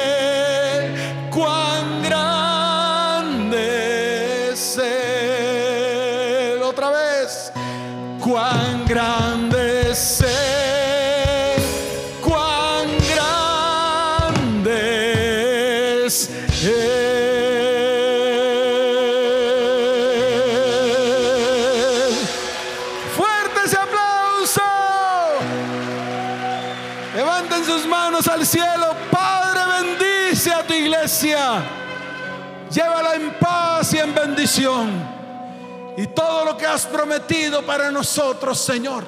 Y 35.98 36.08
todo 36.08 36.46
lo 36.46 36.58
que 36.58 36.66
has 36.66 36.86
prometido 36.86 37.66
para 37.66 37.92
nosotros, 37.92 38.60
Señor, 38.60 39.04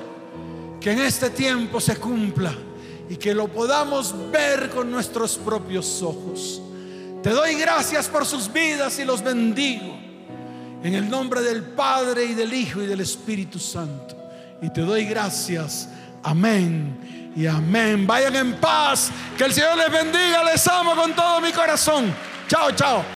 que 0.80 0.92
en 0.92 1.00
este 1.00 1.30
tiempo 1.30 1.80
se 1.80 1.96
cumpla 1.98 2.54
y 3.10 3.16
que 3.18 3.34
lo 3.34 3.48
podamos 3.48 4.14
ver 4.32 4.70
con 4.70 4.92
nuestros 4.92 5.38
propios 5.38 6.02
ojos. 6.02 6.62
Te 7.22 7.30
doy 7.30 7.56
gracias 7.56 8.08
por 8.08 8.26
sus 8.26 8.52
vidas 8.52 8.98
y 9.00 9.06
los 9.06 9.24
bendigo. 9.24 9.98
En 10.84 10.96
el 10.96 11.10
nombre 11.10 11.42
del 11.42 11.64
Padre 11.64 12.26
y 12.26 12.34
del 12.34 12.54
Hijo 12.54 12.82
y 12.82 12.88
del 12.88 13.02
Espíritu 13.02 13.60
Santo. 13.60 14.18
Y 14.62 14.70
te 14.72 14.82
doy 14.82 15.06
gracias. 15.06 15.88
Amén 16.24 17.32
y 17.36 17.46
amén. 17.46 18.08
Vayan 18.08 18.36
en 18.36 18.54
paz. 18.54 19.12
Que 19.38 19.44
el 19.46 19.54
Señor 19.54 19.78
les 19.78 19.92
bendiga. 19.92 20.44
Les 20.44 20.68
amo 20.68 20.96
con 20.96 21.14
todo 21.14 21.40
mi 21.40 21.52
corazón. 21.52 22.14
Chao, 22.48 22.72
chao. 22.72 23.04